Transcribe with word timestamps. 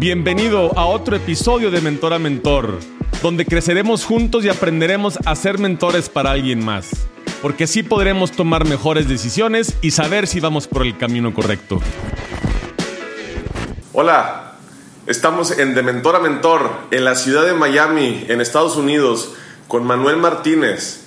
Bienvenido 0.00 0.78
a 0.78 0.86
otro 0.86 1.16
episodio 1.16 1.72
de 1.72 1.80
Mentor 1.80 2.12
a 2.14 2.20
Mentor, 2.20 2.78
donde 3.20 3.44
creceremos 3.44 4.04
juntos 4.04 4.44
y 4.44 4.48
aprenderemos 4.48 5.18
a 5.26 5.34
ser 5.34 5.58
mentores 5.58 6.08
para 6.08 6.30
alguien 6.30 6.64
más, 6.64 7.08
porque 7.42 7.64
así 7.64 7.82
podremos 7.82 8.30
tomar 8.30 8.64
mejores 8.64 9.08
decisiones 9.08 9.76
y 9.82 9.90
saber 9.90 10.28
si 10.28 10.38
vamos 10.38 10.68
por 10.68 10.86
el 10.86 10.96
camino 10.96 11.34
correcto. 11.34 11.80
Hola, 13.92 14.52
estamos 15.08 15.58
en 15.58 15.74
De 15.74 15.82
Mentor 15.82 16.14
a 16.14 16.20
Mentor, 16.20 16.70
en 16.92 17.04
la 17.04 17.16
ciudad 17.16 17.44
de 17.44 17.54
Miami, 17.54 18.24
en 18.28 18.40
Estados 18.40 18.76
Unidos, 18.76 19.34
con 19.66 19.84
Manuel 19.84 20.18
Martínez. 20.18 21.06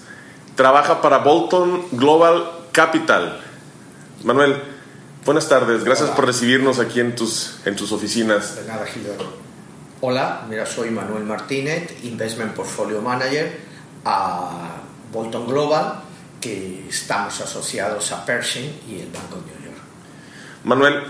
Trabaja 0.55 1.01
para 1.01 1.19
Bolton 1.19 1.85
Global 1.93 2.43
Capital. 2.73 3.39
Manuel, 4.25 4.61
buenas 5.25 5.47
tardes. 5.49 5.83
Gracias 5.83 6.09
Hola. 6.09 6.15
por 6.15 6.25
recibirnos 6.25 6.79
aquí 6.79 6.99
en 6.99 7.15
tus, 7.15 7.59
en 7.65 7.75
tus 7.75 7.91
oficinas. 7.91 8.55
De 8.55 8.65
nada, 8.65 8.85
Gilberto. 8.85 9.37
Hola, 10.01 10.45
mira, 10.49 10.65
soy 10.65 10.89
Manuel 10.89 11.23
Martínez, 11.23 12.03
Investment 12.03 12.53
Portfolio 12.53 13.01
Manager 13.01 13.59
a 14.03 14.81
Bolton 15.11 15.47
Global, 15.47 16.01
que 16.39 16.87
estamos 16.89 17.39
asociados 17.39 18.11
a 18.11 18.25
Pershing 18.25 18.81
y 18.89 19.01
el 19.01 19.11
Banco 19.11 19.35
de 19.35 19.41
New 19.41 19.65
York. 19.65 19.83
Manuel, 20.63 21.03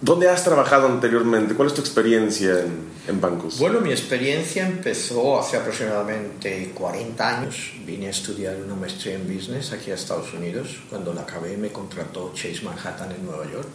¿dónde 0.00 0.28
has 0.28 0.44
trabajado 0.44 0.86
anteriormente? 0.86 1.54
¿Cuál 1.54 1.68
es 1.68 1.74
tu 1.74 1.80
experiencia 1.80 2.60
en, 2.60 2.88
en 3.08 3.20
bancos? 3.20 3.58
Bueno, 3.58 3.80
mi 3.80 3.90
experiencia 3.90 4.66
empezó 4.66 5.38
hace 5.38 5.56
aproximadamente 5.56 6.72
40 6.74 7.38
años. 7.40 7.72
Vine 7.84 8.06
a 8.08 8.10
estudiar 8.10 8.56
una 8.56 8.74
maestría 8.74 9.14
en 9.14 9.32
business 9.32 9.72
aquí 9.72 9.90
a 9.90 9.94
Estados 9.94 10.32
Unidos. 10.34 10.80
Cuando 10.88 11.12
la 11.12 11.22
acabé 11.22 11.56
me 11.56 11.70
contrató 11.70 12.32
Chase 12.34 12.62
Manhattan 12.62 13.12
en 13.12 13.24
Nueva 13.24 13.50
York. 13.50 13.68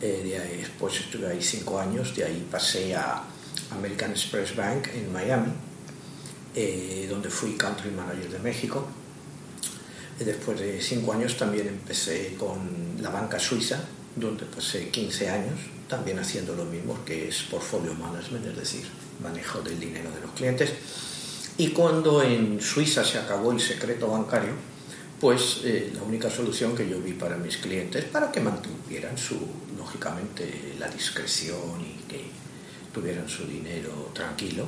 Eh, 0.00 0.22
de 0.24 0.38
ahí, 0.38 0.58
después 0.58 0.94
estuve 1.00 1.26
ahí 1.26 1.42
cinco 1.42 1.80
años, 1.80 2.14
de 2.14 2.24
ahí 2.24 2.46
pasé 2.48 2.94
a 2.94 3.24
American 3.72 4.12
Express 4.12 4.54
Bank 4.54 4.88
en 4.94 5.12
Miami, 5.12 5.52
eh, 6.54 7.06
donde 7.10 7.28
fui 7.30 7.56
country 7.56 7.90
manager 7.90 8.30
de 8.30 8.38
México. 8.38 8.86
Y 10.20 10.24
después 10.24 10.58
de 10.60 10.80
cinco 10.80 11.12
años 11.12 11.36
también 11.36 11.66
empecé 11.66 12.36
con 12.38 12.96
la 13.00 13.10
banca 13.10 13.38
suiza, 13.40 13.80
donde 14.20 14.44
pasé 14.44 14.88
15 14.88 15.30
años, 15.30 15.58
también 15.88 16.18
haciendo 16.18 16.54
lo 16.54 16.64
mismo, 16.64 17.04
que 17.04 17.28
es 17.28 17.42
portfolio 17.44 17.94
management, 17.94 18.46
es 18.46 18.56
decir, 18.56 18.86
manejo 19.22 19.60
del 19.62 19.78
dinero 19.80 20.10
de 20.10 20.20
los 20.20 20.32
clientes. 20.32 20.72
Y 21.56 21.68
cuando 21.68 22.22
en 22.22 22.60
Suiza 22.60 23.04
se 23.04 23.18
acabó 23.18 23.52
el 23.52 23.60
secreto 23.60 24.08
bancario, 24.08 24.52
pues 25.20 25.62
eh, 25.64 25.90
la 25.94 26.02
única 26.02 26.30
solución 26.30 26.76
que 26.76 26.88
yo 26.88 27.00
vi 27.00 27.12
para 27.12 27.36
mis 27.36 27.56
clientes, 27.56 28.04
para 28.04 28.30
que 28.30 28.40
mantuvieran 28.40 29.18
su, 29.18 29.36
lógicamente, 29.76 30.74
la 30.78 30.88
discreción 30.88 31.80
y 31.80 32.08
que 32.08 32.26
tuvieran 32.92 33.28
su 33.28 33.44
dinero 33.46 34.10
tranquilo, 34.14 34.66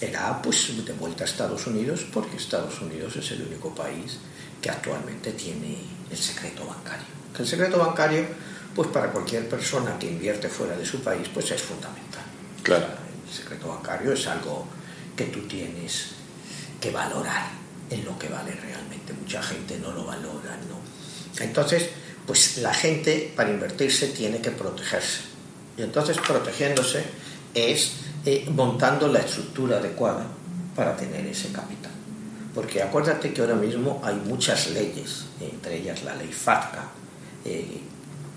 era 0.00 0.40
pues 0.40 0.84
de 0.84 0.92
vuelta 0.94 1.24
a 1.24 1.26
Estados 1.26 1.66
Unidos, 1.66 2.06
porque 2.12 2.36
Estados 2.36 2.80
Unidos 2.80 3.16
es 3.16 3.30
el 3.32 3.42
único 3.42 3.74
país 3.74 4.18
que 4.62 4.70
actualmente 4.70 5.32
tiene 5.32 5.76
el 6.10 6.16
secreto 6.16 6.64
bancario. 6.66 7.06
El 7.38 7.46
secreto 7.46 7.78
bancario, 7.78 8.26
pues 8.74 8.88
para 8.88 9.10
cualquier 9.10 9.48
persona 9.48 9.98
que 9.98 10.10
invierte 10.10 10.48
fuera 10.48 10.76
de 10.76 10.84
su 10.84 11.02
país, 11.02 11.28
pues 11.32 11.50
es 11.50 11.62
fundamental. 11.62 12.22
Claro. 12.62 12.86
El 13.26 13.32
secreto 13.32 13.68
bancario 13.68 14.12
es 14.12 14.26
algo 14.26 14.66
que 15.16 15.24
tú 15.26 15.40
tienes 15.42 16.12
que 16.80 16.90
valorar 16.90 17.50
en 17.90 18.04
lo 18.04 18.18
que 18.18 18.28
vale 18.28 18.52
realmente. 18.52 19.12
Mucha 19.12 19.42
gente 19.42 19.78
no 19.78 19.92
lo 19.92 20.04
valora, 20.04 20.56
¿no? 20.68 20.80
Entonces, 21.42 21.90
pues 22.26 22.58
la 22.58 22.72
gente 22.72 23.32
para 23.34 23.50
invertirse 23.50 24.08
tiene 24.08 24.40
que 24.40 24.50
protegerse. 24.50 25.22
Y 25.76 25.82
entonces 25.82 26.18
protegiéndose 26.18 27.04
es 27.54 27.92
eh, 28.24 28.48
montando 28.54 29.08
la 29.08 29.20
estructura 29.20 29.78
adecuada 29.78 30.26
para 30.76 30.96
tener 30.96 31.26
ese 31.26 31.50
capital. 31.52 31.90
Porque 32.54 32.82
acuérdate 32.82 33.32
que 33.32 33.40
ahora 33.40 33.54
mismo 33.54 34.00
hay 34.04 34.14
muchas 34.14 34.70
leyes, 34.70 35.26
entre 35.40 35.78
ellas 35.78 36.02
la 36.02 36.14
ley 36.16 36.32
FATCA, 36.32 36.88
eh, 37.44 37.80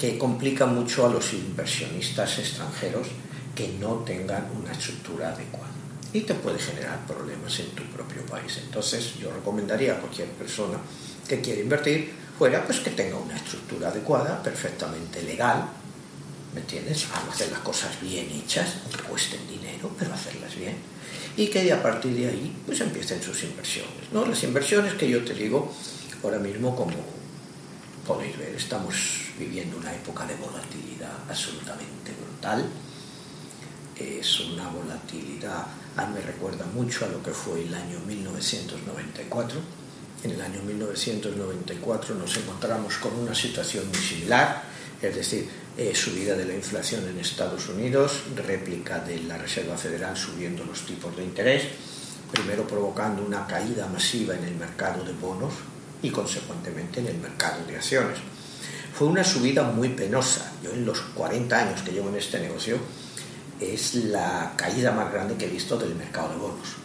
que 0.04 0.18
complica 0.18 0.66
mucho 0.66 1.08
a 1.08 1.10
los 1.10 1.32
inversionistas 1.32 2.38
extranjeros 2.38 3.08
que 3.56 3.70
no 3.80 4.04
tengan 4.04 4.50
una 4.54 4.74
estructura 4.74 5.30
adecuada 5.30 5.72
y 6.12 6.20
te 6.20 6.34
puede 6.34 6.60
generar 6.60 7.08
problemas 7.08 7.58
en 7.62 7.68
tu 7.68 7.84
propio 7.84 8.22
país. 8.26 8.60
Entonces 8.66 9.14
yo 9.18 9.32
recomendaría 9.32 9.94
a 9.94 10.02
cualquier 10.02 10.28
persona 10.32 10.78
que 11.26 11.40
quiera 11.40 11.62
invertir 11.62 12.12
fuera 12.38 12.66
pues 12.66 12.82
que 12.82 12.90
tenga 12.90 13.16
una 13.16 13.38
estructura 13.38 13.88
adecuada, 13.88 14.44
perfectamente 14.44 15.24
legal, 15.24 15.70
¿me 16.54 16.60
entiendes? 16.60 17.08
Vamos 17.10 17.30
a 17.30 17.32
hacer 17.36 17.52
las 17.54 17.62
cosas 17.62 18.02
bien 18.02 18.28
hechas, 18.30 18.74
que 18.92 19.04
cuesten 19.04 19.40
dinero, 19.48 19.90
pero 19.98 20.14
hacerlas 20.14 20.54
bien. 20.54 20.76
Y 21.38 21.48
que 21.48 21.72
a 21.72 21.82
partir 21.82 22.14
de 22.14 22.28
ahí 22.28 22.54
pues 22.66 22.82
empiecen 22.82 23.24
sus 23.24 23.42
inversiones. 23.44 24.12
¿no? 24.12 24.26
Las 24.26 24.44
inversiones 24.44 24.96
que 24.96 25.10
yo 25.10 25.24
te 25.24 25.34
digo 25.34 25.72
ahora 26.22 26.40
mismo 26.40 26.76
como 26.76 26.92
podéis 28.06 28.38
ver, 28.38 28.54
estamos 28.54 29.23
viviendo 29.38 29.78
una 29.78 29.94
época 29.94 30.26
de 30.26 30.36
volatilidad 30.36 31.12
absolutamente 31.30 32.12
brutal. 32.22 32.66
Es 33.96 34.40
una 34.42 34.70
volatilidad, 34.70 35.66
a 35.96 36.06
mí 36.06 36.16
me 36.16 36.22
recuerda 36.22 36.66
mucho 36.66 37.06
a 37.06 37.10
lo 37.10 37.22
que 37.22 37.32
fue 37.32 37.64
el 37.64 37.74
año 37.74 38.00
1994. 38.08 39.60
En 40.24 40.32
el 40.32 40.42
año 40.42 40.62
1994 40.62 42.16
nos 42.16 42.38
encontramos 42.38 42.98
con 42.98 43.14
una 43.14 43.36
situación 43.36 43.88
muy 43.90 43.98
similar, 43.98 44.64
es 45.02 45.16
decir, 45.16 45.50
eh, 45.76 45.94
subida 45.94 46.36
de 46.36 46.46
la 46.46 46.54
inflación 46.54 47.08
en 47.08 47.20
Estados 47.20 47.68
Unidos, 47.68 48.24
réplica 48.36 49.00
de 49.00 49.24
la 49.24 49.38
Reserva 49.38 49.76
Federal 49.76 50.16
subiendo 50.16 50.64
los 50.64 50.86
tipos 50.86 51.16
de 51.18 51.24
interés, 51.24 51.64
primero 52.32 52.66
provocando 52.68 53.24
una 53.24 53.46
caída 53.46 53.88
masiva 53.88 54.36
en 54.36 54.46
el 54.46 54.56
mercado 54.56 55.04
de 55.04 55.14
bonos 55.14 55.54
y 56.02 56.10
consecuentemente 56.10 57.00
en 57.00 57.08
el 57.08 57.18
mercado 57.18 57.66
de 57.66 57.76
acciones. 57.76 58.20
Fue 58.94 59.08
una 59.08 59.24
subida 59.24 59.64
muy 59.64 59.90
penosa. 59.90 60.52
Yo 60.64 60.72
en 60.72 60.86
los 60.86 61.02
40 61.02 61.58
años 61.58 61.82
que 61.82 61.92
llevo 61.92 62.10
en 62.10 62.16
este 62.16 62.40
negocio 62.40 62.78
es 63.60 63.96
la 63.96 64.54
caída 64.56 64.92
más 64.92 65.12
grande 65.12 65.36
que 65.36 65.46
he 65.46 65.50
visto 65.50 65.78
del 65.78 65.96
mercado 65.96 66.30
de 66.30 66.36
bonos. 66.36 66.84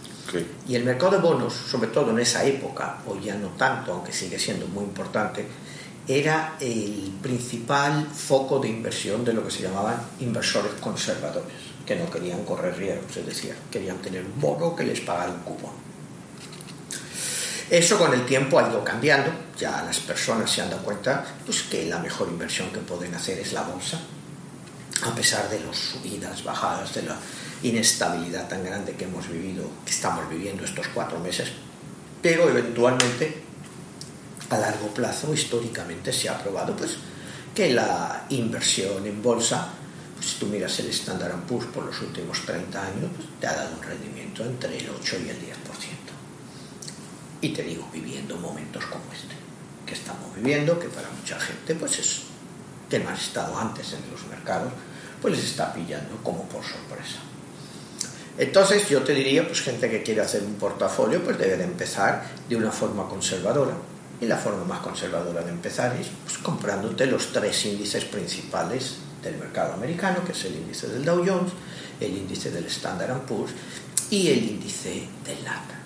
Y 0.66 0.74
el 0.74 0.84
mercado 0.84 1.12
de 1.12 1.18
bonos, 1.18 1.52
sobre 1.52 1.88
todo 1.88 2.10
en 2.10 2.18
esa 2.18 2.44
época, 2.44 2.98
hoy 3.06 3.24
ya 3.24 3.34
no 3.34 3.48
tanto, 3.48 3.92
aunque 3.92 4.12
sigue 4.12 4.38
siendo 4.38 4.66
muy 4.68 4.84
importante, 4.84 5.46
era 6.06 6.56
el 6.60 7.12
principal 7.22 8.06
foco 8.06 8.58
de 8.58 8.68
inversión 8.68 9.24
de 9.24 9.34
lo 9.34 9.44
que 9.44 9.50
se 9.50 9.62
llamaban 9.62 10.00
inversores 10.20 10.72
conservadores, 10.80 11.52
que 11.86 11.96
no 11.96 12.10
querían 12.10 12.44
correr 12.44 12.76
riesgos, 12.76 13.16
es 13.18 13.26
decir, 13.26 13.54
querían 13.70 13.98
tener 13.98 14.24
un 14.24 14.40
bono 14.40 14.74
que 14.74 14.84
les 14.84 15.00
pagara 15.00 15.30
un 15.30 15.40
cupón. 15.40 15.87
Eso 17.70 17.98
con 17.98 18.14
el 18.14 18.24
tiempo 18.24 18.58
ha 18.58 18.70
ido 18.70 18.82
cambiando, 18.82 19.30
ya 19.58 19.82
las 19.82 19.98
personas 20.00 20.50
se 20.50 20.62
han 20.62 20.70
dado 20.70 20.82
cuenta 20.82 21.22
pues, 21.44 21.62
que 21.64 21.84
la 21.84 21.98
mejor 21.98 22.28
inversión 22.28 22.70
que 22.70 22.78
pueden 22.78 23.14
hacer 23.14 23.38
es 23.38 23.52
la 23.52 23.62
bolsa, 23.62 24.00
a 25.02 25.14
pesar 25.14 25.50
de 25.50 25.60
las 25.60 25.76
subidas, 25.76 26.42
bajadas, 26.42 26.94
de 26.94 27.02
la 27.02 27.16
inestabilidad 27.62 28.48
tan 28.48 28.64
grande 28.64 28.92
que 28.92 29.04
hemos 29.04 29.28
vivido, 29.28 29.68
que 29.84 29.90
estamos 29.90 30.30
viviendo 30.30 30.64
estos 30.64 30.88
cuatro 30.94 31.18
meses, 31.20 31.50
pero 32.22 32.48
eventualmente 32.48 33.42
a 34.48 34.56
largo 34.56 34.88
plazo 34.88 35.34
históricamente 35.34 36.10
se 36.10 36.30
ha 36.30 36.42
probado 36.42 36.74
pues 36.74 36.96
que 37.54 37.74
la 37.74 38.24
inversión 38.30 39.06
en 39.06 39.22
bolsa 39.22 39.68
pues, 40.14 40.30
si 40.30 40.38
tú 40.38 40.46
miras 40.46 40.78
el 40.80 40.88
Standard 40.88 41.38
Poor's 41.46 41.66
por 41.66 41.84
los 41.84 42.00
últimos 42.00 42.40
30 42.46 42.80
años 42.80 43.10
pues, 43.14 43.28
te 43.40 43.46
ha 43.46 43.54
dado 43.54 43.76
un 43.76 43.82
rendimiento 43.82 44.42
entre 44.42 44.78
el 44.78 44.88
8 44.88 45.16
y 45.26 45.28
el 45.28 45.36
10% 45.36 45.67
y 47.40 47.50
te 47.50 47.62
digo 47.62 47.88
viviendo 47.92 48.36
momentos 48.36 48.84
como 48.86 49.04
este 49.12 49.34
que 49.86 49.94
estamos 49.94 50.34
viviendo 50.34 50.78
que 50.78 50.88
para 50.88 51.08
mucha 51.10 51.38
gente 51.40 51.74
pues 51.74 51.98
es 51.98 52.22
que 52.90 52.98
no 52.98 53.10
ha 53.10 53.14
estado 53.14 53.58
antes 53.58 53.92
en 53.92 54.10
los 54.10 54.26
mercados 54.26 54.72
pues 55.20 55.36
les 55.36 55.44
está 55.44 55.72
pillando 55.72 56.16
como 56.22 56.44
por 56.44 56.62
sorpresa 56.62 57.20
entonces 58.38 58.88
yo 58.88 59.02
te 59.02 59.14
diría, 59.14 59.44
pues 59.44 59.60
gente 59.62 59.90
que 59.90 60.04
quiere 60.04 60.20
hacer 60.20 60.44
un 60.44 60.54
portafolio, 60.54 61.22
pues 61.24 61.36
debe 61.36 61.56
de 61.56 61.64
empezar 61.64 62.24
de 62.48 62.54
una 62.54 62.70
forma 62.70 63.08
conservadora. 63.08 63.74
Y 64.20 64.26
la 64.26 64.36
forma 64.36 64.64
más 64.64 64.78
conservadora 64.78 65.42
de 65.42 65.50
empezar 65.50 65.96
es 65.96 66.06
pues, 66.24 66.38
comprándote 66.38 67.06
los 67.06 67.32
tres 67.32 67.64
índices 67.66 68.04
principales 68.04 68.94
del 69.24 69.36
mercado 69.38 69.74
americano, 69.74 70.24
que 70.24 70.32
es 70.32 70.44
el 70.44 70.54
índice 70.54 70.86
del 70.86 71.04
Dow 71.04 71.24
Jones, 71.26 71.52
el 72.00 72.16
índice 72.16 72.52
del 72.52 72.66
Standard 72.66 73.22
Poor's 73.22 73.52
y 74.10 74.28
el 74.28 74.44
índice 74.44 75.08
del 75.24 75.44
Nasdaq. 75.44 75.77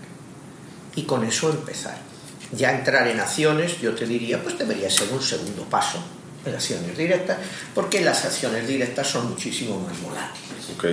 Y 0.97 1.03
con 1.05 1.25
eso 1.25 1.50
empezar. 1.50 1.97
Ya 2.53 2.77
entrar 2.77 3.09
en 3.09 3.19
acciones, 3.19 3.81
yo 3.81 3.94
te 3.94 4.06
diría, 4.06 4.43
pues 4.43 4.59
debería 4.59 4.91
ser 4.91 5.09
un 5.12 5.23
segundo 5.23 5.62
paso 5.65 5.99
en 6.44 6.55
acciones 6.55 6.97
directas, 6.99 7.39
porque 7.75 8.00
las 8.03 8.25
acciones 8.25 8.67
directas 8.69 9.06
son 9.06 9.31
muchísimo 9.31 9.79
más 9.81 10.00
volátiles 10.03 10.71
Ok. 10.77 10.85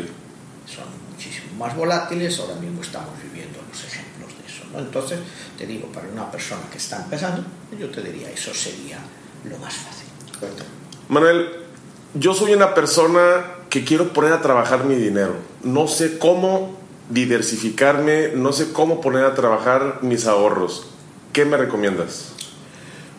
son 0.74 0.86
muchísimo 1.12 1.58
más 1.58 1.76
volátiles, 1.76 2.40
ahora 2.40 2.56
mismo 2.56 2.82
estamos 2.82 3.12
viviendo 3.24 3.60
los 3.70 3.84
ejemplos 3.84 4.30
de 4.38 4.48
eso. 4.48 4.64
¿no? 4.72 4.80
Entonces, 4.80 5.20
te 5.58 5.66
digo, 5.66 5.88
para 5.88 6.08
una 6.08 6.32
persona 6.32 6.62
que 6.72 6.78
está 6.78 6.98
empezando, 7.04 7.44
yo 7.78 7.90
te 7.90 8.02
diría, 8.02 8.30
eso 8.30 8.54
sería 8.54 9.00
lo 9.44 9.58
más 9.58 9.74
fácil. 9.74 10.06
Manuel, 11.10 11.50
yo 12.14 12.34
soy 12.34 12.54
una 12.54 12.74
persona 12.74 13.46
que 13.70 13.84
quiero 13.84 14.14
poner 14.14 14.32
a 14.34 14.42
trabajar 14.42 14.86
mi 14.86 14.96
dinero. 14.96 15.36
No 15.64 15.88
sé 15.88 16.18
cómo 16.18 16.79
diversificarme, 17.10 18.30
no 18.36 18.54
sé 18.54 18.72
cómo 18.72 19.02
poner 19.02 19.26
a 19.26 19.34
trabajar 19.34 20.00
mis 20.02 20.28
ahorros. 20.28 20.88
¿Qué 21.34 21.46
me 21.46 21.58
recomiendas? 21.58 22.30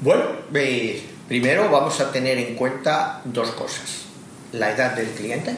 Bueno, 0.00 0.24
eh, 0.54 1.02
primero 1.28 1.70
vamos 1.70 2.00
a 2.00 2.10
tener 2.10 2.38
en 2.38 2.54
cuenta 2.54 3.20
dos 3.24 3.50
cosas. 3.50 4.06
La 4.52 4.72
edad 4.72 4.94
del 4.94 5.08
cliente, 5.10 5.56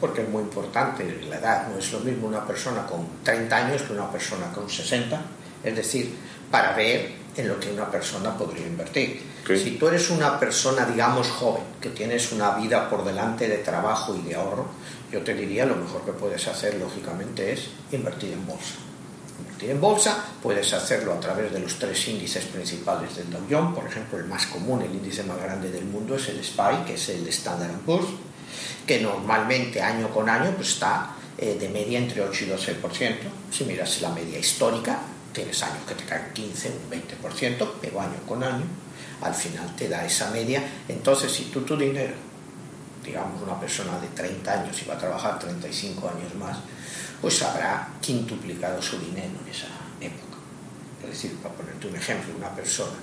porque 0.00 0.22
es 0.22 0.28
muy 0.28 0.42
importante 0.42 1.20
la 1.28 1.36
edad. 1.36 1.68
No 1.68 1.78
es 1.78 1.92
lo 1.92 2.00
mismo 2.00 2.26
una 2.26 2.46
persona 2.46 2.86
con 2.86 3.06
30 3.22 3.56
años 3.56 3.82
que 3.82 3.92
una 3.92 4.10
persona 4.10 4.50
con 4.52 4.68
60. 4.68 5.20
Es 5.62 5.76
decir, 5.76 6.14
para 6.50 6.74
ver 6.74 7.22
en 7.36 7.48
lo 7.48 7.58
que 7.58 7.70
una 7.70 7.90
persona 7.90 8.36
podría 8.36 8.66
invertir. 8.66 9.22
Si 9.46 9.72
tú 9.72 9.88
eres 9.88 10.10
una 10.10 10.38
persona, 10.38 10.84
digamos, 10.84 11.28
joven, 11.28 11.62
que 11.80 11.90
tienes 11.90 12.30
una 12.32 12.50
vida 12.56 12.88
por 12.88 13.04
delante 13.04 13.48
de 13.48 13.58
trabajo 13.58 14.14
y 14.14 14.28
de 14.28 14.34
ahorro, 14.34 14.66
yo 15.12 15.20
te 15.20 15.34
diría 15.34 15.66
lo 15.66 15.76
mejor 15.76 16.04
que 16.04 16.12
puedes 16.12 16.48
hacer, 16.48 16.74
lógicamente, 16.76 17.52
es 17.52 17.68
invertir 17.92 18.32
en 18.32 18.46
bolsa. 18.46 18.74
Invertir 19.38 19.70
en 19.70 19.80
bolsa 19.80 20.24
puedes 20.42 20.72
hacerlo 20.72 21.12
a 21.12 21.20
través 21.20 21.52
de 21.52 21.60
los 21.60 21.78
tres 21.78 22.08
índices 22.08 22.46
principales 22.46 23.14
del 23.16 23.30
Dow 23.30 23.42
Jones. 23.48 23.74
Por 23.74 23.86
ejemplo, 23.86 24.18
el 24.18 24.24
más 24.24 24.46
común, 24.46 24.80
el 24.80 24.90
índice 24.90 25.22
más 25.24 25.38
grande 25.40 25.70
del 25.70 25.84
mundo 25.84 26.16
es 26.16 26.28
el 26.28 26.42
SPY, 26.42 26.84
que 26.86 26.94
es 26.94 27.08
el 27.10 27.28
Standard 27.28 27.78
Poor's, 27.84 28.08
que 28.86 29.00
normalmente 29.00 29.82
año 29.82 30.08
con 30.08 30.30
año 30.30 30.52
pues, 30.56 30.68
está 30.68 31.14
eh, 31.36 31.56
de 31.60 31.68
media 31.68 31.98
entre 31.98 32.22
8 32.22 32.44
y 32.44 32.48
12%. 32.48 33.16
Si 33.50 33.64
miras 33.64 34.00
la 34.00 34.10
media 34.10 34.38
histórica, 34.38 34.98
tienes 35.34 35.62
años 35.62 35.84
que 35.86 35.94
te 35.94 36.04
caen 36.04 36.32
15, 36.32 36.72
un 36.84 36.90
20%, 36.90 37.68
pero 37.82 38.00
año 38.00 38.18
con 38.26 38.42
año, 38.42 38.64
al 39.20 39.34
final 39.34 39.76
te 39.76 39.88
da 39.88 40.06
esa 40.06 40.30
media. 40.30 40.62
Entonces, 40.88 41.30
si 41.30 41.44
tú 41.44 41.60
tu 41.62 41.76
dinero, 41.76 42.14
digamos 43.04 43.42
una 43.42 43.58
persona 43.58 43.98
de 43.98 44.08
30 44.08 44.52
años 44.52 44.82
y 44.82 44.86
va 44.86 44.94
a 44.94 44.98
trabajar 44.98 45.38
35 45.38 46.08
años 46.08 46.34
más, 46.36 46.58
pues 47.20 47.42
habrá 47.42 47.88
quintuplicado 48.00 48.80
su 48.80 48.98
dinero 48.98 49.32
en 49.44 49.50
esa 49.50 49.68
época. 50.00 50.38
Es 51.02 51.08
decir, 51.10 51.36
para 51.38 51.54
ponerte 51.54 51.88
un 51.88 51.96
ejemplo, 51.96 52.34
una 52.36 52.54
persona 52.54 52.96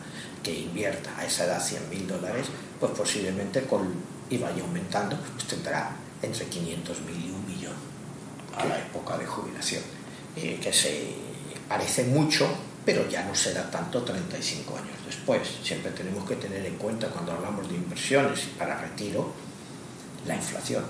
que 0.44 0.54
invierta 0.54 1.18
a 1.18 1.25
esa 1.25 1.46
edad 1.46 1.62
100 1.62 1.90
mil 1.90 2.07
dólares, 2.07 2.48
pues 2.80 2.92
posiblemente 2.94 3.63
con, 3.63 3.94
y 4.30 4.38
vaya 4.38 4.63
aumentando, 4.63 5.18
pues 5.18 5.48
tendrá 5.48 5.92
entre 6.22 6.46
500 6.46 7.01
mil 7.01 7.25
y 7.25 7.31
un 7.31 7.46
millón 7.46 7.75
a 8.57 8.66
la 8.66 8.80
época 8.80 9.18
de 9.18 9.25
jubilación. 9.25 9.84
Eh, 10.36 10.60
que 10.62 10.72
se 10.72 11.13
parece 11.68 12.06
mucho, 12.06 12.48
pero 12.86 13.07
ya 13.10 13.24
no 13.25 13.36
será 13.36 13.69
tanto 13.69 14.04
35 14.04 14.78
años 14.78 14.98
después. 15.06 15.42
Siempre 15.63 15.92
tenemos 15.92 16.28
que 16.28 16.36
tener 16.36 16.66
en 16.66 16.75
cuenta 16.75 17.07
cuando 17.07 17.34
hablamos 17.34 17.68
de 17.68 17.75
inversiones 17.75 18.42
para 18.57 18.80
retiro 18.80 19.34
la 20.25 20.36
inflación. 20.36 20.83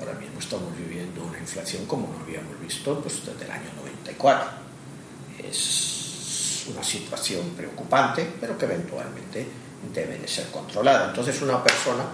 Ahora 0.00 0.12
mismo 0.14 0.38
estamos 0.38 0.76
viviendo 0.76 1.24
una 1.24 1.38
inflación 1.38 1.86
como 1.86 2.08
no 2.08 2.24
habíamos 2.24 2.60
visto 2.60 3.00
pues, 3.00 3.24
desde 3.24 3.44
el 3.44 3.50
año 3.50 3.70
94. 3.80 4.50
Es 5.48 6.66
una 6.72 6.82
situación 6.82 7.50
preocupante, 7.56 8.28
pero 8.40 8.58
que 8.58 8.66
eventualmente 8.66 9.46
debe 9.94 10.18
de 10.18 10.28
ser 10.28 10.46
controlada. 10.48 11.08
Entonces 11.08 11.40
una 11.42 11.62
persona 11.62 12.04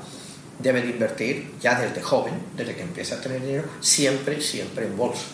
debe 0.58 0.82
de 0.82 0.90
invertir 0.90 1.54
ya 1.60 1.80
desde 1.80 2.02
joven, 2.02 2.34
desde 2.56 2.76
que 2.76 2.82
empieza 2.82 3.16
a 3.16 3.20
tener 3.20 3.40
dinero, 3.40 3.68
siempre, 3.80 4.40
siempre 4.40 4.86
en 4.86 4.96
bolsa. 4.96 5.24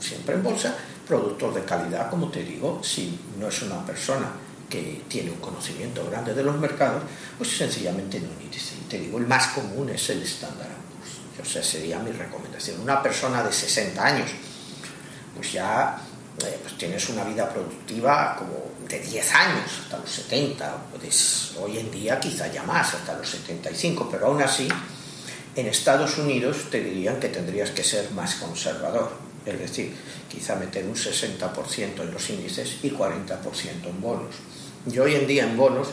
Siempre 0.00 0.34
en 0.34 0.42
bolsa 0.42 0.76
productos 1.06 1.54
de 1.54 1.64
calidad, 1.64 2.10
como 2.10 2.28
te 2.30 2.42
digo, 2.42 2.80
si 2.82 3.18
no 3.38 3.48
es 3.48 3.62
una 3.62 3.84
persona 3.84 4.32
que 4.68 5.02
tiene 5.08 5.30
un 5.30 5.38
conocimiento 5.38 6.04
grande 6.10 6.34
de 6.34 6.42
los 6.42 6.58
mercados, 6.58 7.02
pues 7.36 7.56
sencillamente 7.56 8.20
no 8.20 8.28
índice. 8.42 8.74
te 8.88 8.98
digo, 8.98 9.18
el 9.18 9.26
más 9.26 9.48
común 9.48 9.88
es 9.90 10.10
el 10.10 10.22
estándar 10.22 10.68
O 11.40 11.44
sea, 11.44 11.62
sería 11.62 11.98
mi 11.98 12.12
recomendación. 12.12 12.80
Una 12.80 13.02
persona 13.02 13.42
de 13.42 13.52
60 13.52 14.04
años, 14.04 14.30
pues 15.36 15.52
ya 15.52 15.98
eh, 16.38 16.58
pues 16.62 16.76
tienes 16.78 17.08
una 17.08 17.24
vida 17.24 17.48
productiva 17.48 18.36
como 18.36 18.72
de 18.88 18.98
10 18.98 19.34
años, 19.34 19.70
hasta 19.82 19.98
los 19.98 20.10
70, 20.10 20.76
pues 20.92 21.52
hoy 21.58 21.78
en 21.78 21.90
día 21.90 22.20
quizá 22.20 22.46
ya 22.48 22.62
más, 22.62 22.94
hasta 22.94 23.16
los 23.16 23.28
75, 23.28 24.08
pero 24.10 24.26
aún 24.26 24.42
así, 24.42 24.68
en 25.56 25.66
Estados 25.66 26.18
Unidos 26.18 26.70
te 26.70 26.80
dirían 26.80 27.20
que 27.20 27.28
tendrías 27.28 27.70
que 27.70 27.84
ser 27.84 28.10
más 28.10 28.34
conservador 28.36 29.23
es 29.46 29.58
decir, 29.58 29.94
quizá 30.28 30.56
meter 30.56 30.84
un 30.86 30.94
60% 30.94 32.00
en 32.00 32.12
los 32.12 32.30
índices 32.30 32.78
y 32.82 32.90
40% 32.90 33.86
en 33.86 34.00
bonos. 34.00 34.34
Yo 34.86 35.04
hoy 35.04 35.14
en 35.14 35.26
día 35.26 35.44
en 35.44 35.56
bonos, 35.56 35.88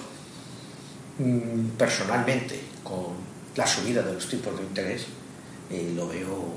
mm, 1.18 1.70
personalmente, 1.78 2.60
con 2.84 3.32
la 3.56 3.68
subida 3.68 4.02
de 4.02 4.14
los 4.14 4.28
tipos 4.28 4.58
de 4.58 4.64
interés, 4.64 5.06
eh, 5.70 5.92
lo 5.96 6.08
veo 6.08 6.54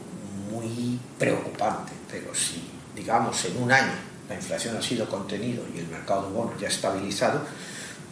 muy 0.50 0.98
preocupante, 1.18 1.92
pero 2.10 2.34
si, 2.34 2.62
digamos, 2.94 3.44
en 3.44 3.62
un 3.62 3.72
año 3.72 3.92
la 4.28 4.36
inflación 4.36 4.76
ha 4.76 4.82
sido 4.82 5.08
contenido 5.08 5.64
y 5.74 5.80
el 5.80 5.88
mercado 5.88 6.28
de 6.28 6.34
bonos 6.34 6.60
ya 6.60 6.68
estabilizado, 6.68 7.42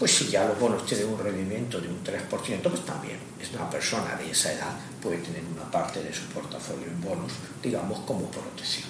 pues 0.02 0.16
si 0.16 0.26
ya 0.26 0.44
los 0.48 0.58
bonos 0.58 0.84
tienen 0.84 1.06
un 1.06 1.16
rendimiento 1.16 1.80
de 1.80 1.86
un 1.86 2.02
3%, 2.02 2.28
pues 2.28 2.84
también 2.84 3.18
es 3.40 3.52
una 3.54 3.70
persona 3.70 4.16
de 4.16 4.32
esa 4.32 4.52
edad 4.52 4.76
puede 5.00 5.18
tener 5.18 5.42
una 5.44 5.70
parte 5.70 6.02
de 6.02 6.12
su 6.12 6.22
portafolio 6.22 6.88
en 6.88 7.00
bonos, 7.00 7.30
digamos, 7.62 8.00
como 8.00 8.28
protección. 8.28 8.88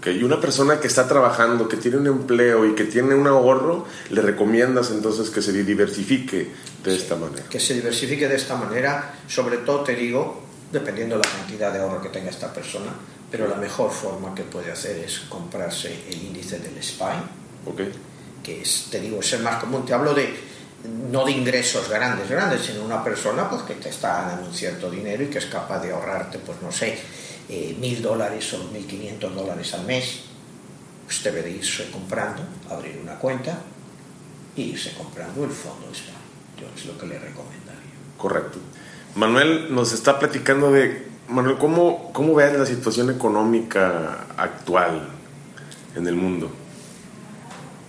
Okay. 0.00 0.18
Y 0.18 0.22
una 0.22 0.38
persona 0.38 0.78
que 0.78 0.86
está 0.86 1.08
trabajando, 1.08 1.66
que 1.66 1.78
tiene 1.78 1.96
un 1.96 2.08
empleo 2.08 2.66
y 2.66 2.74
que 2.74 2.84
tiene 2.84 3.14
un 3.14 3.26
ahorro, 3.26 3.86
¿le 4.10 4.20
recomiendas 4.20 4.90
entonces 4.90 5.30
que 5.30 5.40
se 5.40 5.50
diversifique 5.64 6.50
de 6.84 6.94
esta 6.94 7.16
manera? 7.16 7.44
Que 7.48 7.58
se 7.58 7.72
diversifique 7.72 8.28
de 8.28 8.36
esta 8.36 8.54
manera, 8.54 9.14
sobre 9.26 9.56
todo 9.56 9.80
te 9.80 9.94
digo, 9.94 10.42
dependiendo 10.70 11.16
de 11.16 11.22
la 11.24 11.30
cantidad 11.30 11.72
de 11.72 11.78
ahorro 11.78 12.02
que 12.02 12.10
tenga 12.10 12.28
esta 12.28 12.52
persona, 12.52 12.92
pero 13.30 13.48
la 13.48 13.56
mejor 13.56 13.90
forma 13.90 14.34
que 14.34 14.42
puede 14.42 14.70
hacer 14.70 14.98
es 14.98 15.20
comprarse 15.20 16.04
el 16.06 16.22
índice 16.22 16.58
del 16.58 16.82
SPY. 16.82 17.72
Okay 17.72 17.90
que 18.44 18.62
es, 18.62 18.86
te 18.90 19.00
digo, 19.00 19.18
es 19.18 19.32
el 19.32 19.42
más 19.42 19.56
común. 19.56 19.84
Te 19.84 19.94
hablo 19.94 20.14
de 20.14 20.54
no 21.10 21.24
de 21.24 21.32
ingresos 21.32 21.88
grandes, 21.88 22.28
grandes, 22.28 22.62
sino 22.62 22.84
una 22.84 23.02
persona 23.02 23.48
pues, 23.48 23.62
que 23.62 23.74
te 23.74 23.88
está 23.88 24.26
dando 24.26 24.46
un 24.46 24.54
cierto 24.54 24.90
dinero 24.90 25.22
y 25.24 25.26
que 25.28 25.38
es 25.38 25.46
capaz 25.46 25.80
de 25.80 25.92
ahorrarte, 25.92 26.38
pues 26.38 26.60
no 26.62 26.70
sé, 26.70 26.98
eh, 27.48 27.76
mil 27.80 28.02
dólares 28.02 28.52
o 28.54 28.70
mil 28.70 28.86
quinientos 28.86 29.34
dólares 29.34 29.72
al 29.74 29.84
mes, 29.84 30.20
pues 31.06 31.22
debe 31.22 31.42
de 31.42 31.52
irse 31.52 31.90
comprando, 31.90 32.42
abrir 32.70 32.98
una 33.02 33.14
cuenta 33.14 33.58
y 34.56 34.62
irse 34.62 34.92
comprando 34.92 35.44
el 35.44 35.50
fondo 35.50 35.86
de 35.86 36.60
Yo 36.60 36.68
es 36.76 36.84
lo 36.86 36.98
que 36.98 37.06
le 37.06 37.18
recomendaría. 37.18 37.82
Correcto. 38.18 38.58
Manuel 39.16 39.74
nos 39.74 39.92
está 39.92 40.18
platicando 40.18 40.70
de, 40.70 41.06
Manuel, 41.28 41.56
¿cómo, 41.56 42.12
cómo 42.12 42.34
ves 42.34 42.58
la 42.58 42.66
situación 42.66 43.10
económica 43.10 44.26
actual 44.36 45.08
en 45.96 46.06
el 46.06 46.16
mundo? 46.16 46.50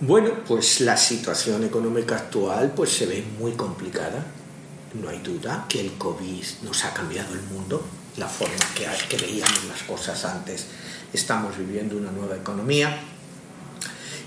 Bueno, 0.00 0.30
pues 0.46 0.82
la 0.82 0.94
situación 0.94 1.64
económica 1.64 2.16
actual 2.16 2.72
pues 2.76 2.90
se 2.90 3.06
ve 3.06 3.24
muy 3.38 3.52
complicada. 3.52 4.26
No 4.92 5.08
hay 5.08 5.20
duda 5.20 5.64
que 5.70 5.80
el 5.80 5.92
COVID 5.92 6.44
nos 6.64 6.84
ha 6.84 6.92
cambiado 6.92 7.32
el 7.32 7.40
mundo, 7.44 7.82
la 8.18 8.28
forma 8.28 8.54
que, 8.74 8.86
que 9.08 9.16
veíamos 9.16 9.64
las 9.64 9.82
cosas 9.84 10.22
antes. 10.26 10.66
Estamos 11.14 11.56
viviendo 11.56 11.96
una 11.96 12.10
nueva 12.10 12.36
economía. 12.36 12.94